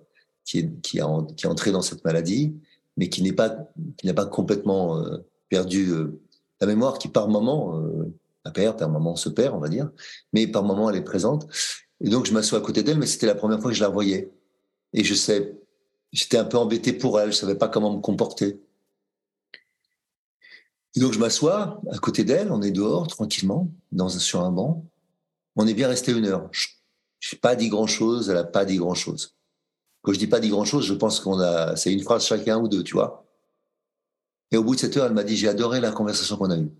[0.45, 2.55] qui est qui a qui est entrée dans cette maladie,
[2.97, 3.55] mais qui n'est pas
[3.97, 5.17] qui n'a pas complètement euh,
[5.49, 6.19] perdu euh,
[6.61, 7.79] la mémoire, qui par moment
[8.43, 9.89] la perd, par moment se perd, on va dire,
[10.33, 11.47] mais par moment elle est présente.
[12.01, 13.89] Et donc je m'assois à côté d'elle, mais c'était la première fois que je la
[13.89, 14.31] voyais.
[14.93, 15.55] Et je sais,
[16.11, 18.59] j'étais un peu embêté pour elle, je savais pas comment me comporter.
[20.95, 24.83] Et donc je m'assois à côté d'elle, on est dehors tranquillement, dans sur un banc.
[25.57, 26.49] On est bien resté une heure.
[26.51, 29.35] Je n'ai pas dit grand-chose, elle n'a pas dit grand-chose.
[30.03, 32.67] Quand je dis pas dit grand-chose, je pense qu'on a, c'est une phrase chacun ou
[32.67, 33.25] deux, tu vois.
[34.51, 36.57] Et au bout de cette heure, elle m'a dit, j'ai adoré la conversation qu'on a
[36.57, 36.71] eue.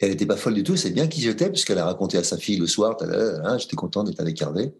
[0.00, 2.36] Elle n'était pas folle du tout, c'est bien qui j'étais, puisqu'elle a raconté à sa
[2.36, 2.98] fille le soir,
[3.58, 4.74] j'étais content d'être avec Hervé.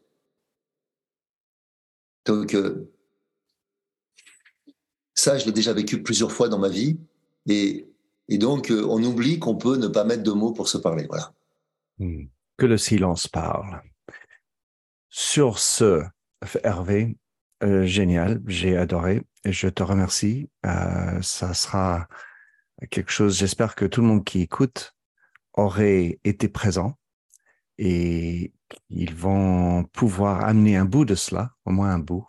[2.25, 2.93] Donc, euh,
[5.15, 6.99] ça, je l'ai déjà vécu plusieurs fois dans ma vie.
[7.49, 7.92] Et
[8.33, 11.07] et donc, euh, on oublie qu'on peut ne pas mettre de mots pour se parler.
[11.07, 11.35] Voilà.
[11.99, 12.25] Hmm.
[12.57, 13.83] Que le silence parle.
[15.11, 16.03] Sur ce,
[16.65, 17.19] Hervé,
[17.63, 20.49] euh, génial, j'ai adoré et je te remercie.
[20.65, 22.09] Euh, ça sera
[22.91, 24.95] quelque chose, j'espère que tout le monde qui écoute
[25.53, 26.97] aurait été présent
[27.77, 28.55] et
[28.89, 32.27] ils vont pouvoir amener un bout de cela, au moins un bout,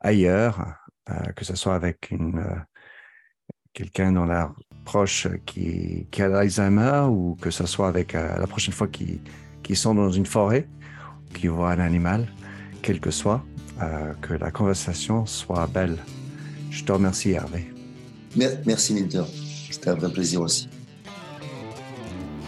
[0.00, 0.74] ailleurs,
[1.36, 2.44] que ce soit avec une,
[3.76, 4.52] quelqu'un dans la
[4.86, 9.20] proche qui, qui a l'Alzheimer ou que ce soit avec euh, la prochaine fois qu'ils
[9.62, 10.66] qui sont dans une forêt,
[11.34, 12.26] qu'ils voient un animal,
[12.82, 13.44] quel que soit,
[13.82, 15.98] euh, que la conversation soit belle.
[16.70, 17.70] Je te remercie, Hervé.
[18.64, 19.24] Merci, Minter.
[19.70, 20.68] C'était un vrai plaisir aussi.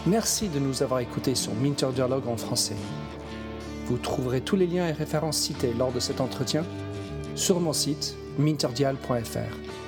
[0.07, 2.76] Merci de nous avoir écoutés sur Minter Dialogue en français.
[3.87, 6.64] Vous trouverez tous les liens et références cités lors de cet entretien
[7.35, 9.88] sur mon site minterdial.fr.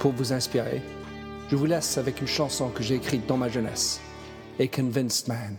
[0.00, 0.80] Pour vous inspirer,
[1.50, 4.00] je vous laisse avec une chanson que j'ai écrite dans ma jeunesse,
[4.58, 5.58] A Convinced Man.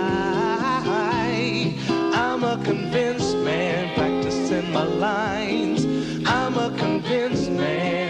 [2.63, 5.85] Convinced man practicing my lines.
[6.27, 8.09] I'm a convinced man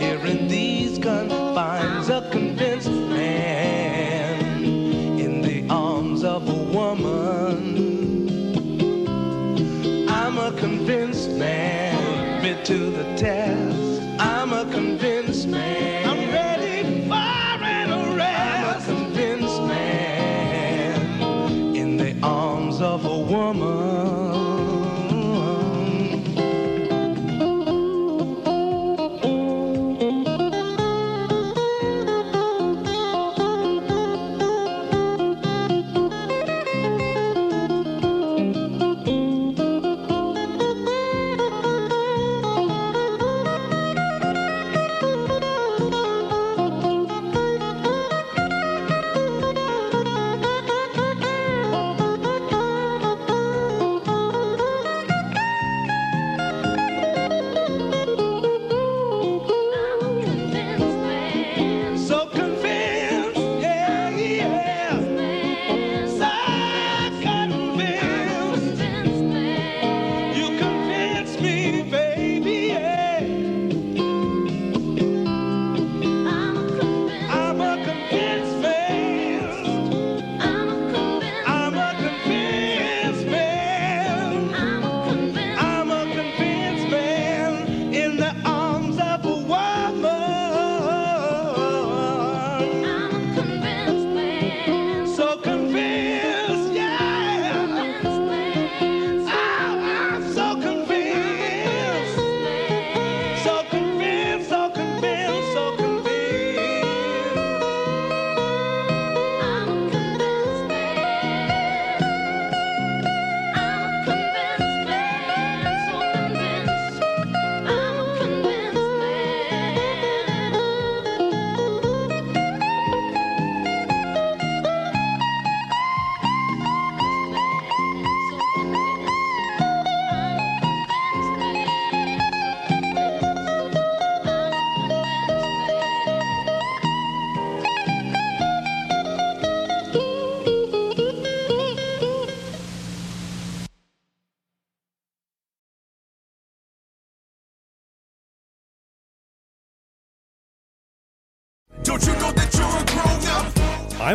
[0.00, 2.08] here in these confines.
[2.08, 4.64] A convinced man
[5.20, 8.28] in the arms of a woman.
[10.08, 13.59] I'm a convinced man, admit to the test.